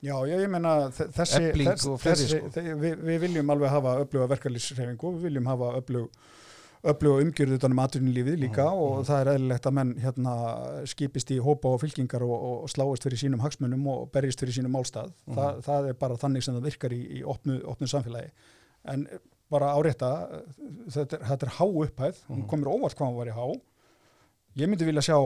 [0.00, 1.40] Já, ég, ég menna þessi,
[2.00, 2.46] þessi sko.
[2.54, 6.06] þe- við, við viljum alveg hafa öfluga verkalýsreifingu, við viljum hafa öflug
[6.84, 10.34] öfluga umgjörðu utanum atvinnulífið líka Mhm, og það er eðlilegt að menn hérna
[10.88, 14.72] skipist í hópa og fylkingar og, og sláist fyrir sínum hagsmunum og berjist fyrir sínum
[14.72, 15.12] málstað.
[15.26, 15.36] Mhm.
[15.36, 18.30] Þa, það er bara þannig sem það virkar í, í opnu, opnu samfélagi.
[18.88, 19.06] En
[19.50, 20.40] bara árétta,
[20.88, 22.48] þetta þetta er há upphæð, hún Mhm.
[22.48, 23.60] komur óvart hvað hún var í há.
[24.56, 25.18] Ég myndi vilja sjá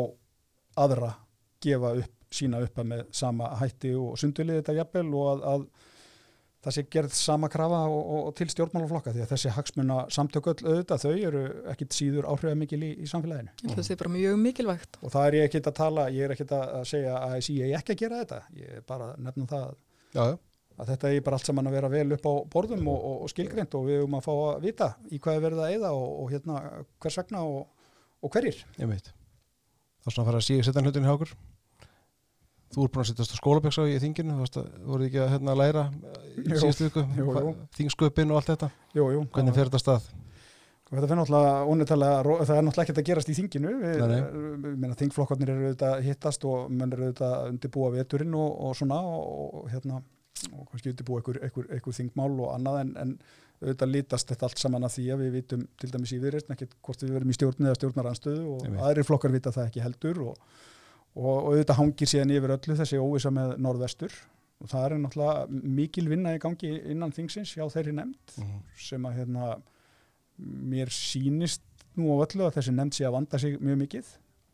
[0.76, 1.14] aðra
[1.60, 5.66] gefa upp sína uppa með sama hætti og sundulið þetta jafnvel og að, að
[6.64, 10.56] það sé gerð sama krafa og, og, og til stjórnmálaflokka því að þessi hagsmuna samtökull
[10.64, 11.44] auðvitað þau eru
[11.74, 13.52] ekkit síður áhrifamikil í, í samfélaginu.
[13.64, 14.98] Ég það sé bara mjög mikilvægt.
[15.02, 17.78] og það er ég ekkit að tala, ég er ekkit að segja að ég er
[17.80, 19.68] ekki að gera þetta, ég er bara nefna það
[20.14, 20.36] Já, já,
[20.78, 23.32] að þetta er bara allt saman að vera vel upp á borðum og, og, og
[23.32, 26.12] skilgreint og við höfum að fá að vita í hvað er verið að eyða og,
[26.22, 26.60] og hérna
[27.02, 27.88] hvers vegna og,
[28.22, 28.60] og hverjir.
[28.78, 31.34] Ég veit Það er svona að fara að síða setja hlutin hjá okkur
[32.74, 35.84] Þú ert búin að setjast á skólabeksa í þinginu, þú voruð ekki að hérna, læra
[36.34, 37.04] í síðustu viku,
[37.78, 38.70] þingsköpin og allt þetta?
[38.96, 40.08] Jú, jú, hvernig fer þetta stað?
[40.84, 43.70] Og Þetta fyrir náttúrulega ónýttalega, það er náttúrulega ekkert að gerast í þinginu,
[45.00, 48.98] þingflokkarnir eru auðvitað að hittast og menn eru auðvitað að undirbúa veturinn og, og svona
[49.00, 50.02] og, hérna
[50.52, 53.16] og kannski undirbúa einhver, þingmál og annað en, en
[53.62, 56.76] auðvitað lítast þetta allt saman að því að við vitum til dæmis í viðreist ekkert
[56.84, 60.40] hvort við verum í stjórn eða stjórnaranstöðu og aðrir flokkar vita það ekki heldur og,
[61.14, 64.12] og, auðvitað hangir síðan yfir öllu þessi óvisa með norðvestur.
[64.62, 68.60] Og það er náttúrulega mikil vinna í gangi innan þingsins hjá þeirri nefnd Mhm.
[68.78, 69.48] sem að hérna,
[70.40, 71.62] mér sýnist
[71.96, 74.06] nú á öllu að þessi nefnd sé að vanda sig mjög mikið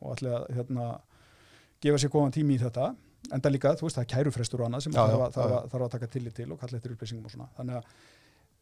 [0.02, 0.88] og ætla að hérna,
[1.80, 2.94] gefa sér góðan tími í þetta.
[3.32, 5.32] En það líka, þú veist, það er kærufrestur og annað sem Já, þarf, já, að,
[5.36, 7.48] þarf, já, að, þarf að taka tillit til og kalla eftir upplýsingum og svona.
[7.56, 7.84] Þannig að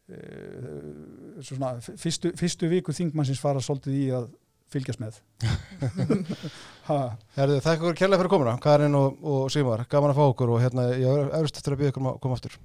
[0.09, 4.29] e, svona, fyrstu, fyrstu viku þingmannsins fara svolítið í að
[4.73, 5.19] fylgjast með.
[7.37, 10.61] Herðu, þakka ykkur kærlega fyrir komuna, Karin og, og Sigmar, gaman að fá okkur og
[10.63, 12.59] hérna, ég er eftir eftir að byggja ykkur um að koma aftur